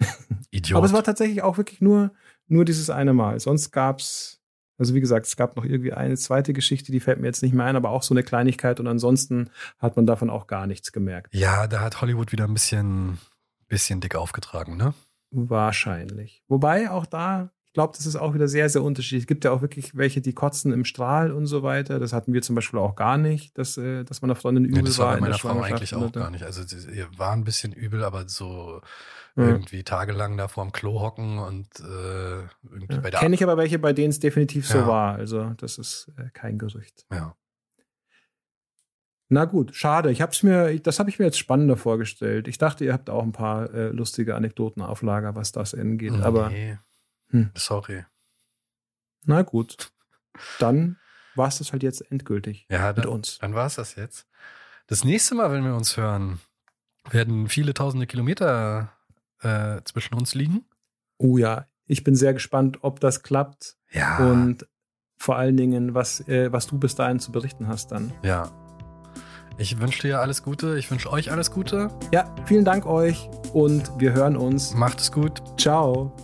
[0.50, 0.76] Idiot.
[0.76, 2.12] Aber es war tatsächlich auch wirklich nur,
[2.46, 3.38] nur dieses eine Mal.
[3.40, 4.40] Sonst gab's,
[4.78, 7.54] also wie gesagt, es gab noch irgendwie eine zweite Geschichte, die fällt mir jetzt nicht
[7.54, 10.92] mehr ein, aber auch so eine Kleinigkeit und ansonsten hat man davon auch gar nichts
[10.92, 11.34] gemerkt.
[11.34, 13.18] ja, da hat Hollywood wieder ein bisschen,
[13.68, 14.94] bisschen dick aufgetragen, ne?
[15.30, 16.42] Wahrscheinlich.
[16.48, 19.22] Wobei auch da, ich glaube, das ist auch wieder sehr, sehr unterschiedlich.
[19.24, 21.98] Es gibt ja auch wirklich welche, die kotzen im Strahl und so weiter.
[21.98, 24.78] Das hatten wir zum Beispiel auch gar nicht, dass, äh, dass man der Freundin übel
[24.82, 26.44] Nee, das war bei in der meiner Frau eigentlich auch oder- gar nicht.
[26.44, 28.80] Also sie- war ein bisschen übel, aber so
[29.46, 33.00] Irgendwie tagelang da vorm Klo hocken und äh, irgendwie Ja.
[33.00, 34.86] bei der Kenne ich aber welche, bei denen es definitiv so Ja.
[34.86, 35.14] war.
[35.14, 37.06] Also das ist äh, kein Gerücht.
[37.12, 37.36] Ja.
[39.30, 40.10] Na gut, schade.
[40.10, 42.48] Ich hab's mir, das habe ich mir jetzt spannender vorgestellt.
[42.48, 46.14] Ich dachte, ihr habt auch ein paar äh, lustige Anekdoten auf Lager, was das angeht.
[46.22, 46.78] Aber nee.
[47.30, 47.50] Hm.
[47.54, 48.04] Sorry.
[49.24, 49.90] na gut,
[50.58, 50.96] dann
[51.34, 53.36] war es das halt jetzt endgültig Ja, mit dann, uns.
[53.38, 54.26] dann war es das jetzt.
[54.86, 56.40] Das nächste Mal, wenn wir uns hören,
[57.10, 58.90] werden viele tausende Kilometer
[59.42, 60.64] äh, zwischen uns liegen.
[61.18, 64.18] Oh ja, ich bin sehr gespannt, ob das klappt Ja.
[64.18, 64.66] und
[65.16, 68.12] vor allen Dingen, was, äh, was du bis dahin zu berichten hast dann.
[68.22, 68.50] ja.
[69.60, 70.78] Ich wünsche dir alles Gute.
[70.78, 71.88] Ich wünsche euch alles Gute.
[72.12, 74.72] Ja, vielen Dank euch und wir hören uns.
[74.74, 75.42] Macht es gut.
[75.60, 76.14] Ciao.